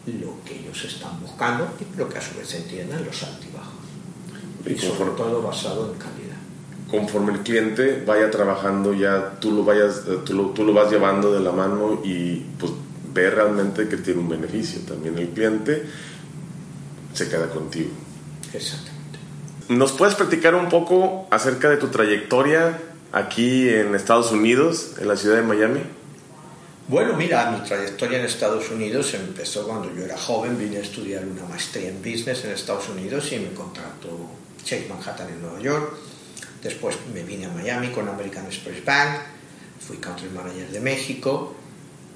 lo 0.06 0.36
que 0.44 0.60
ellos 0.60 0.84
están 0.84 1.20
buscando 1.20 1.68
y 1.80 1.98
lo 1.98 2.08
que 2.08 2.18
a 2.18 2.20
su 2.20 2.36
vez 2.36 2.52
entiendan 2.54 3.04
los 3.04 3.22
altibajos. 3.22 3.72
Y, 4.66 4.78
sobre 4.78 5.10
todo 5.10 5.42
basado 5.42 5.92
en 5.92 5.98
calidad. 5.98 6.36
Conforme 6.90 7.32
el 7.32 7.40
cliente 7.40 8.02
vaya 8.06 8.30
trabajando 8.30 8.92
ya, 8.94 9.38
tú 9.40 9.50
lo, 9.50 9.64
vayas, 9.64 10.02
tú 10.24 10.34
lo, 10.34 10.44
tú 10.50 10.64
lo 10.64 10.72
vas 10.72 10.90
llevando 10.90 11.32
de 11.32 11.40
la 11.40 11.52
mano 11.52 12.00
y 12.04 12.36
pues 12.58 12.72
ve 13.12 13.30
realmente 13.30 13.88
que 13.88 13.96
tiene 13.96 14.20
un 14.20 14.28
beneficio. 14.28 14.80
También 14.82 15.18
el 15.18 15.28
cliente 15.30 15.84
se 17.12 17.28
queda 17.28 17.48
contigo. 17.48 17.90
Exactamente. 18.52 19.18
¿Nos 19.68 19.92
puedes 19.92 20.14
platicar 20.14 20.54
un 20.54 20.68
poco 20.68 21.26
acerca 21.30 21.70
de 21.70 21.78
tu 21.78 21.88
trayectoria 21.88 22.78
aquí 23.12 23.68
en 23.68 23.94
Estados 23.94 24.30
Unidos, 24.32 24.92
en 24.98 25.08
la 25.08 25.16
ciudad 25.16 25.36
de 25.36 25.42
Miami? 25.42 25.80
Bueno, 26.86 27.14
mira, 27.14 27.50
mi 27.50 27.66
trayectoria 27.66 28.18
en 28.18 28.26
Estados 28.26 28.68
Unidos 28.68 29.14
empezó 29.14 29.66
cuando 29.66 29.90
yo 29.94 30.04
era 30.04 30.18
joven, 30.18 30.58
vine 30.58 30.76
a 30.76 30.80
estudiar 30.80 31.24
una 31.24 31.46
maestría 31.46 31.88
en 31.88 32.02
business 32.02 32.44
en 32.44 32.50
Estados 32.50 32.90
Unidos 32.90 33.32
y 33.32 33.38
me 33.38 33.54
contrató 33.54 34.28
Chase 34.62 34.84
Manhattan 34.90 35.28
en 35.30 35.40
Nueva 35.40 35.60
York. 35.62 35.96
Después 36.62 36.96
me 37.14 37.22
vine 37.22 37.46
a 37.46 37.48
Miami 37.48 37.88
con 37.88 38.06
American 38.06 38.44
Express 38.44 38.84
Bank, 38.84 39.18
fui 39.80 39.96
country 39.96 40.28
manager 40.28 40.68
de 40.68 40.80
México, 40.80 41.54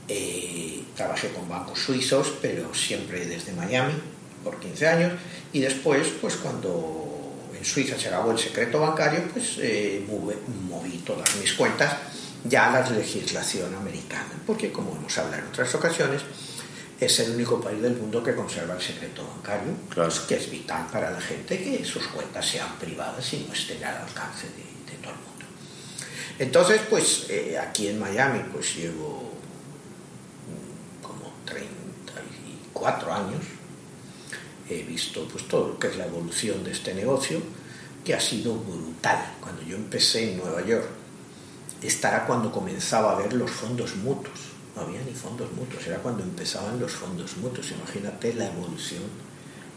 eh, 0.07 0.83
trabajé 0.95 1.31
con 1.31 1.49
bancos 1.49 1.79
suizos, 1.79 2.35
pero 2.43 2.75
siempre 2.75 3.25
desde 3.25 3.55
Miami 3.55 3.95
por 4.45 4.61
15 4.61 4.87
años 4.87 5.13
y 5.51 5.61
después, 5.61 6.09
pues 6.21 6.37
cuando 6.37 7.49
en 7.57 7.65
Suiza 7.65 7.99
se 7.99 8.09
acabó 8.09 8.33
el 8.33 8.39
secreto 8.39 8.81
bancario, 8.81 9.31
pues 9.33 9.57
eh, 9.61 10.05
moví 10.69 10.99
todas 11.07 11.37
mis 11.37 11.55
cuentas 11.55 11.97
ya 12.45 12.71
la 12.71 12.89
legislación 12.89 13.75
americana, 13.75 14.33
porque 14.47 14.73
como 14.73 14.95
hemos 14.97 15.17
hablado 15.19 15.43
en 15.43 15.49
otras 15.49 15.75
ocasiones, 15.75 16.23
es 17.01 17.21
el 17.21 17.35
único 17.35 17.61
país 17.61 17.81
del 17.81 17.97
mundo 17.97 18.23
que 18.23 18.35
conserva 18.35 18.75
el 18.75 18.83
secreto 18.83 19.25
bancario, 19.27 19.73
pues, 19.95 20.21
que 20.21 20.37
es 20.37 20.51
vital 20.51 20.87
para 20.91 21.11
la 21.11 21.21
gente 21.21 21.63
que 21.63 21.85
sus 21.85 22.07
cuentas 22.09 22.45
sean 22.47 22.77
privadas 22.79 23.33
y 23.35 23.45
no 23.47 23.53
estén 23.53 23.83
al 23.85 23.97
alcance 23.99 24.49
de, 24.49 24.97
todo 25.01 25.13
el 25.13 25.19
mundo. 25.19 25.47
Entonces, 26.39 26.81
pues 26.91 27.27
eh, 27.29 27.59
aquí 27.59 27.89
en 27.89 28.01
Miami, 28.01 28.41
pues 28.53 28.75
llevo 28.77 29.33
como 31.01 31.33
34 31.45 33.13
años, 33.13 33.45
he 34.69 34.83
visto 34.83 35.27
pues 35.29 35.47
todo 35.47 35.69
lo 35.69 35.79
que 35.79 35.89
es 35.89 35.97
la 35.97 36.07
evolución 36.07 36.65
de 36.65 36.73
este 36.73 36.95
negocio, 36.95 37.41
que 38.05 38.15
ha 38.15 38.21
sido 38.21 38.55
brutal. 38.57 39.35
Cuando 39.41 39.63
yo 39.63 39.77
empecé 39.77 40.33
en 40.33 40.39
Nueva 40.39 40.65
York, 40.65 40.98
estará 41.83 42.27
cuando 42.27 42.51
comenzaba 42.51 43.13
a 43.13 43.17
ver 43.17 43.33
los 43.33 43.51
fondos 43.51 43.97
mutuos. 43.97 44.39
No 44.75 44.83
había 44.83 45.01
ni 45.03 45.13
fondos 45.13 45.53
mutuos, 45.53 45.87
era 45.87 45.99
cuando 45.99 46.23
empezaban 46.23 46.79
los 46.79 46.93
fondos 46.93 47.37
mutuos. 47.37 47.71
Imagínate 47.73 48.35
la 48.35 48.47
evolución 48.47 49.03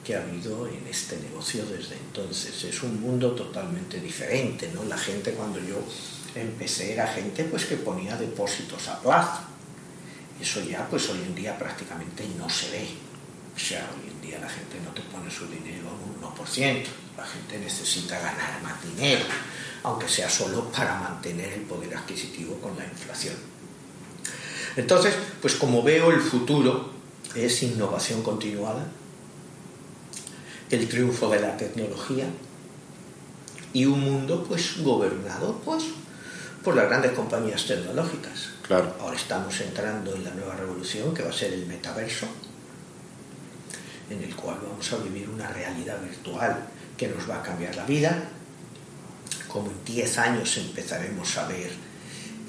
que 0.03 0.15
ha 0.15 0.21
habido 0.21 0.67
en 0.67 0.85
este 0.87 1.17
negocio 1.17 1.65
desde 1.65 1.95
entonces. 1.95 2.63
Es 2.63 2.83
un 2.83 3.01
mundo 3.01 3.31
totalmente 3.31 3.99
diferente, 3.99 4.71
¿no? 4.73 4.83
La 4.83 4.97
gente 4.97 5.31
cuando 5.33 5.59
yo 5.59 5.77
empecé 6.35 6.93
era 6.93 7.07
gente 7.07 7.43
pues 7.45 7.65
que 7.65 7.77
ponía 7.77 8.15
depósitos 8.15 8.87
a 8.87 8.99
plazo. 8.99 9.41
Eso 10.39 10.61
ya 10.61 10.87
pues 10.89 11.07
hoy 11.09 11.19
en 11.19 11.35
día 11.35 11.57
prácticamente 11.57 12.27
no 12.37 12.49
se 12.49 12.71
ve. 12.71 13.10
O 13.61 13.65
sea, 13.65 13.89
hoy 13.95 14.09
en 14.09 14.21
día 14.21 14.39
la 14.39 14.49
gente 14.49 14.79
no 14.83 14.91
te 14.91 15.01
pone 15.01 15.29
su 15.29 15.47
dinero 15.47 15.89
a 15.89 15.93
un 15.93 16.35
1%. 16.35 16.83
La 17.17 17.25
gente 17.25 17.59
necesita 17.59 18.17
ganar 18.17 18.61
más 18.63 18.81
dinero 18.83 19.25
aunque 19.83 20.07
sea 20.07 20.29
solo 20.29 20.65
para 20.65 20.99
mantener 20.99 21.53
el 21.53 21.61
poder 21.61 21.95
adquisitivo 21.95 22.55
con 22.57 22.77
la 22.77 22.85
inflación. 22.85 23.35
Entonces, 24.75 25.15
pues 25.41 25.55
como 25.55 25.83
veo 25.83 26.11
el 26.11 26.21
futuro 26.21 26.91
es 27.35 27.63
innovación 27.63 28.21
continuada, 28.21 28.87
el 30.69 30.87
triunfo 30.87 31.29
de 31.29 31.41
la 31.41 31.57
tecnología 31.57 32.25
y 33.73 33.85
un 33.85 34.01
mundo 34.01 34.45
pues 34.47 34.81
gobernado 34.81 35.59
pues 35.65 35.85
por 36.63 36.75
las 36.75 36.87
grandes 36.87 37.11
compañías 37.13 37.65
tecnológicas. 37.65 38.49
Claro. 38.65 38.95
Ahora 38.99 39.17
estamos 39.17 39.59
entrando 39.59 40.15
en 40.15 40.23
la 40.23 40.31
nueva 40.31 40.55
revolución 40.55 41.13
que 41.13 41.23
va 41.23 41.29
a 41.29 41.33
ser 41.33 41.53
el 41.53 41.65
metaverso, 41.65 42.27
en 44.11 44.23
el 44.23 44.35
cual 44.35 44.57
vamos 44.61 44.91
a 44.91 44.97
vivir 44.97 45.29
una 45.29 45.47
realidad 45.47 46.01
virtual 46.01 46.67
que 46.97 47.07
nos 47.07 47.29
va 47.29 47.37
a 47.37 47.43
cambiar 47.43 47.75
la 47.75 47.85
vida, 47.85 48.29
como 49.47 49.71
en 49.71 49.85
10 49.85 50.17
años 50.17 50.57
empezaremos 50.57 51.37
a 51.37 51.47
ver 51.47 51.71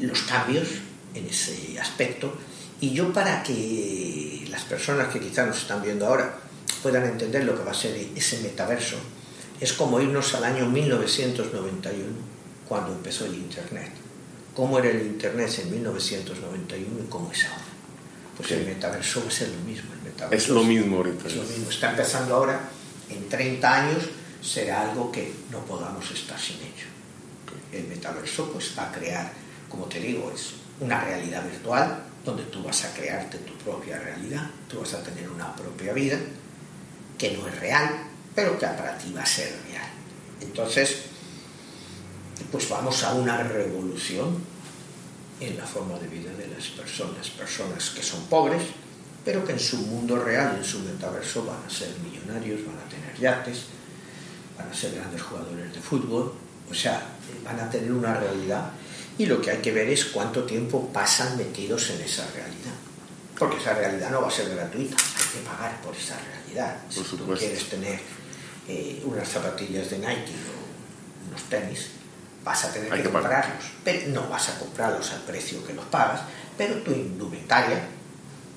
los 0.00 0.22
cambios 0.22 0.68
en 1.14 1.26
ese 1.26 1.78
aspecto. 1.80 2.36
Y 2.80 2.92
yo 2.92 3.12
para 3.12 3.42
que 3.42 4.46
las 4.50 4.64
personas 4.64 5.08
que 5.08 5.20
quizás 5.20 5.46
nos 5.46 5.58
están 5.58 5.82
viendo 5.82 6.06
ahora 6.06 6.38
puedan 6.82 7.04
entender 7.04 7.44
lo 7.44 7.56
que 7.56 7.64
va 7.64 7.70
a 7.70 7.74
ser 7.74 7.94
ese 8.14 8.40
metaverso, 8.40 8.96
Es 9.60 9.72
como 9.74 10.00
irnos 10.00 10.34
al 10.34 10.42
año 10.42 10.66
1991, 10.68 12.04
cuando 12.68 12.90
empezó 12.90 13.26
el 13.26 13.34
Internet. 13.34 13.92
¿Cómo 14.56 14.80
era 14.80 14.90
el 14.90 15.02
Internet 15.02 15.56
en 15.62 15.70
1991 15.70 17.04
y 17.04 17.08
cómo 17.08 17.30
es 17.30 17.44
ahora? 17.44 17.62
Pues 18.36 18.50
el 18.50 18.66
metaverso 18.66 19.20
va 19.22 19.28
a 19.28 19.30
ser 19.30 19.50
lo 19.50 19.60
mismo. 19.60 19.88
Es 20.30 20.48
lo 20.48 20.62
mismo 20.62 20.98
ahorita. 20.98 21.26
Es 21.26 21.36
lo 21.36 21.42
mismo. 21.42 21.70
Está 21.70 21.90
empezando 21.90 22.34
ahora. 22.34 22.60
En 23.08 23.28
30 23.28 23.72
años 23.72 24.04
será 24.42 24.90
algo 24.90 25.12
que 25.12 25.32
no 25.50 25.60
podamos 25.64 26.10
estar 26.10 26.38
sin 26.38 26.56
ello. 26.56 26.86
El 27.72 27.88
metaverso 27.88 28.50
pues 28.52 28.72
va 28.78 28.88
a 28.88 28.92
crear, 28.92 29.32
como 29.68 29.86
te 29.86 30.00
digo, 30.00 30.32
es 30.34 30.54
una 30.80 31.02
realidad 31.02 31.44
virtual 31.44 32.04
donde 32.24 32.44
tú 32.44 32.62
vas 32.62 32.84
a 32.84 32.94
crearte 32.94 33.38
tu 33.38 33.54
propia 33.54 33.98
realidad, 33.98 34.48
tú 34.68 34.80
vas 34.80 34.94
a 34.94 35.02
tener 35.02 35.28
una 35.28 35.54
propia 35.54 35.92
vida 35.92 36.18
que 37.18 37.36
no 37.36 37.46
es 37.48 37.58
real, 37.60 38.04
pero 38.34 38.58
que 38.58 38.66
para 38.66 38.96
ti 38.98 39.12
va 39.12 39.22
a 39.22 39.26
ser 39.26 39.52
real. 39.68 39.88
Entonces, 40.40 41.02
pues 42.50 42.68
vamos 42.68 43.02
a 43.02 43.14
una 43.14 43.42
revolución 43.42 44.38
en 45.40 45.56
la 45.56 45.66
forma 45.66 45.98
de 45.98 46.08
vida 46.08 46.30
de 46.32 46.46
las 46.48 46.66
personas, 46.68 47.28
personas 47.30 47.90
que 47.90 48.02
son 48.02 48.24
pobres, 48.26 48.62
pero 49.24 49.44
que 49.44 49.52
en 49.52 49.60
su 49.60 49.78
mundo 49.78 50.16
real, 50.16 50.56
en 50.56 50.64
su 50.64 50.80
metaverso, 50.80 51.44
van 51.44 51.62
a 51.66 51.70
ser 51.70 51.90
millonarios, 51.98 52.66
van 52.66 52.76
a 52.76 52.88
tener 52.88 53.16
yates, 53.18 53.66
van 54.56 54.68
a 54.68 54.74
ser 54.74 54.94
grandes 54.94 55.22
jugadores 55.22 55.72
de 55.72 55.80
fútbol, 55.80 56.34
o 56.70 56.74
sea, 56.74 57.02
van 57.44 57.60
a 57.60 57.70
tener 57.70 57.92
una 57.92 58.14
realidad 58.14 58.72
y 59.18 59.26
lo 59.26 59.40
que 59.40 59.50
hay 59.50 59.58
que 59.58 59.72
ver 59.72 59.88
es 59.88 60.06
cuánto 60.06 60.44
tiempo 60.44 60.88
pasan 60.92 61.36
metidos 61.36 61.90
en 61.90 62.00
esa 62.00 62.26
realidad. 62.34 62.72
Porque 63.38 63.58
esa 63.58 63.74
realidad 63.74 64.10
no 64.10 64.22
va 64.22 64.28
a 64.28 64.30
ser 64.30 64.48
gratuita, 64.48 64.96
hay 64.96 65.40
que 65.40 65.48
pagar 65.48 65.80
por 65.80 65.94
esa 65.94 66.16
realidad. 66.18 66.76
si 66.88 67.02
tú 67.02 67.26
quieres 67.34 67.68
tener 67.68 68.00
eh, 68.68 69.02
unas 69.04 69.28
zapatillas 69.28 69.90
de 69.90 69.98
Nike 69.98 70.32
o 70.32 71.28
unos 71.28 71.42
tenis, 71.48 71.90
vas 72.44 72.64
a 72.64 72.72
tener 72.72 72.90
que, 72.90 73.10
comprarlos. 73.10 73.64
Pero 73.84 74.08
no 74.08 74.28
vas 74.28 74.48
a 74.48 74.58
comprarlos 74.58 75.10
al 75.12 75.20
precio 75.22 75.64
que 75.66 75.74
los 75.74 75.84
pagas, 75.86 76.22
pero 76.56 76.76
tu 76.82 76.92
indumentaria 76.92 77.82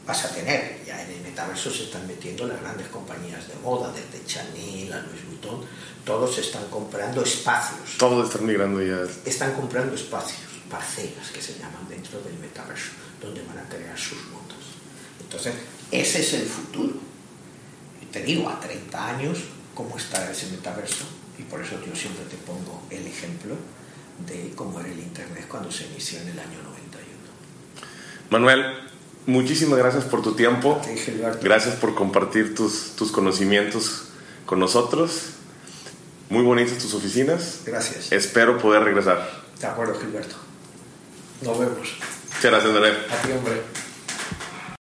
vas 0.06 0.26
a 0.26 0.30
tener. 0.30 0.82
Ya 0.86 1.02
en 1.02 1.12
el 1.12 1.22
metaverso 1.22 1.72
se 1.72 1.84
están 1.84 2.06
metiendo 2.08 2.48
las 2.48 2.62
grandes 2.62 2.88
compañías 2.88 3.48
de 3.48 3.56
moda, 3.56 3.91
desde 3.91 4.26
Chanel 4.26 4.94
a 4.94 5.02
Louis 5.02 5.26
Vuitton, 5.28 5.65
todos 6.06 6.38
están 6.38 6.65
comprando 6.70 7.24
espacios. 7.24 7.98
Todos 7.98 8.28
están 8.30 8.46
migrando 8.46 8.82
ya. 8.82 9.02
Están 9.26 9.54
comprando 9.54 9.96
espacios, 9.96 10.41
parcelas 10.70 11.32
que 11.32 11.41
se 11.41 11.54
llaman 11.54 11.88
dentro 11.89 12.22
del 12.22 12.38
metaverso, 12.39 12.91
donde 13.22 13.41
van 13.44 13.60
a 13.60 13.70
crear 13.70 13.98
sus 13.98 14.24
mundos. 14.26 14.58
Entonces, 15.20 15.56
ese 15.91 16.20
es 16.22 16.34
el 16.34 16.46
futuro. 16.46 16.94
Y 18.02 18.06
te 18.06 18.22
digo, 18.24 18.50
a 18.50 18.60
30 18.60 19.08
años, 19.08 19.39
¿cómo 19.74 19.98
estará 19.98 20.32
ese 20.32 20.48
metaverso? 20.48 21.06
Y 21.38 21.44
por 21.44 21.62
eso 21.62 21.76
yo 21.86 21.96
siempre 21.96 22.24
te 22.26 22.38
pongo 22.38 22.84
el 22.89 23.06
ejemplo 23.08 23.56
de 24.26 24.54
cómo 24.56 24.80
era 24.80 24.89
el 24.89 25.00
Internet 25.00 25.48
cuando 25.50 25.72
se 25.72 25.88
inició 25.88 26.22
en 26.22 26.30
el 26.30 26.39
año 26.39 26.62
91. 26.63 26.76
Manuel, 28.30 28.89
muchísimas 29.26 29.78
gracias 29.78 30.04
por 30.06 30.22
tu 30.22 30.34
tiempo. 30.34 30.82
gracias 31.42 31.76
por 31.76 31.96
compartir 31.96 32.56
tus, 32.56 32.96
tus 32.96 33.12
conocimientos 33.12 34.06
con 34.46 34.60
nosotros 34.60 35.36
muy 36.30 36.44
bonitas 36.44 36.78
tus 36.78 36.94
oficinas. 36.94 37.62
Gracias. 37.66 38.12
Espero 38.12 38.58
poder 38.58 38.84
regresar. 38.84 39.44
De 39.60 39.68
acuerdo, 39.68 40.00
Gilberto. 40.00 40.36
Nos 41.42 41.60
vemos. 41.60 41.98
Muchas 42.36 42.52
gracias, 42.52 42.76
André. 42.76 42.90
A 42.90 43.22
ti, 43.22 43.32
hombre. 43.32 43.85